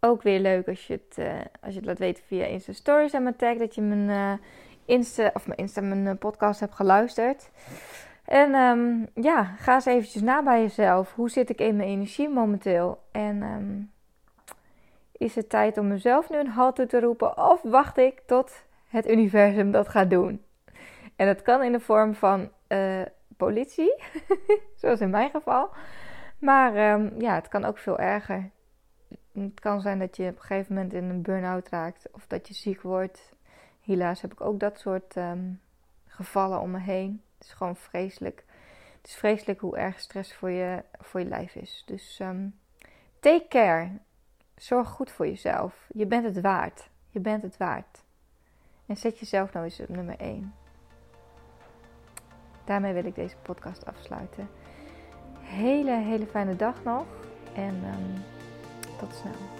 ook 0.00 0.22
weer 0.22 0.40
leuk 0.40 0.68
als 0.68 0.86
je 0.86 0.92
het, 0.92 1.18
uh, 1.18 1.32
als 1.60 1.72
je 1.72 1.78
het 1.78 1.88
laat 1.88 1.98
weten 1.98 2.24
via 2.24 2.44
Insta 2.44 2.72
Stories 2.72 3.12
en 3.12 3.22
mijn 3.22 3.36
tag 3.36 3.56
dat 3.56 3.74
je 3.74 3.80
mijn 3.80 4.08
uh, 4.08 4.46
Insta 4.84 5.30
of 5.34 5.46
mijn 5.46 5.58
Insta 5.58 5.80
mijn 5.80 6.18
podcast 6.18 6.60
hebt 6.60 6.74
geluisterd. 6.74 7.50
En 8.24 8.54
um, 8.54 9.08
ja, 9.14 9.44
ga 9.44 9.74
eens 9.74 9.86
eventjes 9.86 10.22
na 10.22 10.42
bij 10.42 10.60
jezelf. 10.60 11.14
Hoe 11.14 11.30
zit 11.30 11.50
ik 11.50 11.60
in 11.60 11.76
mijn 11.76 11.88
energie 11.88 12.28
momenteel? 12.28 13.02
En 13.12 13.42
um, 13.42 13.90
is 15.20 15.34
het 15.34 15.48
tijd 15.48 15.78
om 15.78 15.88
mezelf 15.88 16.30
nu 16.30 16.38
een 16.38 16.48
halt 16.48 16.76
toe 16.76 16.86
te 16.86 17.00
roepen? 17.00 17.38
Of 17.38 17.62
wacht 17.62 17.98
ik 17.98 18.22
tot 18.26 18.64
het 18.86 19.10
universum 19.10 19.70
dat 19.70 19.88
gaat 19.88 20.10
doen? 20.10 20.44
En 21.16 21.26
dat 21.26 21.42
kan 21.42 21.62
in 21.62 21.72
de 21.72 21.80
vorm 21.80 22.14
van 22.14 22.50
uh, 22.68 23.02
politie, 23.36 24.02
zoals 24.80 25.00
in 25.00 25.10
mijn 25.10 25.30
geval. 25.30 25.70
Maar 26.38 26.92
um, 26.92 27.20
ja, 27.20 27.34
het 27.34 27.48
kan 27.48 27.64
ook 27.64 27.78
veel 27.78 27.98
erger. 27.98 28.50
Het 29.32 29.60
kan 29.60 29.80
zijn 29.80 29.98
dat 29.98 30.16
je 30.16 30.28
op 30.28 30.36
een 30.36 30.42
gegeven 30.42 30.74
moment 30.74 30.92
in 30.92 31.04
een 31.04 31.22
burn-out 31.22 31.68
raakt 31.68 32.08
of 32.12 32.26
dat 32.26 32.48
je 32.48 32.54
ziek 32.54 32.82
wordt. 32.82 33.32
Helaas 33.80 34.20
heb 34.20 34.32
ik 34.32 34.40
ook 34.40 34.60
dat 34.60 34.78
soort 34.78 35.16
gevallen 36.06 36.60
om 36.60 36.70
me 36.70 36.80
heen. 36.80 37.22
Het 37.38 37.46
is 37.46 37.52
gewoon 37.52 37.76
vreselijk. 37.76 38.44
Het 38.96 39.06
is 39.06 39.14
vreselijk 39.14 39.60
hoe 39.60 39.76
erg 39.76 40.00
stress 40.00 40.34
voor 40.34 40.50
je, 40.50 40.84
voor 40.98 41.20
je 41.20 41.26
lijf 41.26 41.54
is. 41.54 41.82
Dus 41.86 42.18
um, 42.22 42.58
take 43.20 43.46
care. 43.48 43.90
Zorg 44.60 44.88
goed 44.88 45.10
voor 45.10 45.26
jezelf. 45.26 45.86
Je 45.92 46.06
bent 46.06 46.24
het 46.24 46.40
waard. 46.40 46.90
Je 47.08 47.20
bent 47.20 47.42
het 47.42 47.56
waard. 47.56 48.04
En 48.86 48.96
zet 48.96 49.18
jezelf 49.18 49.52
nou 49.52 49.64
eens 49.64 49.80
op 49.80 49.88
nummer 49.88 50.18
1. 50.18 50.54
Daarmee 52.64 52.92
wil 52.92 53.04
ik 53.04 53.14
deze 53.14 53.36
podcast 53.42 53.86
afsluiten. 53.86 54.48
Hele, 55.40 55.90
hele 55.90 56.26
fijne 56.26 56.56
dag 56.56 56.84
nog. 56.84 57.06
En 57.54 57.84
um, 57.84 58.22
tot 58.98 59.14
snel. 59.14 59.59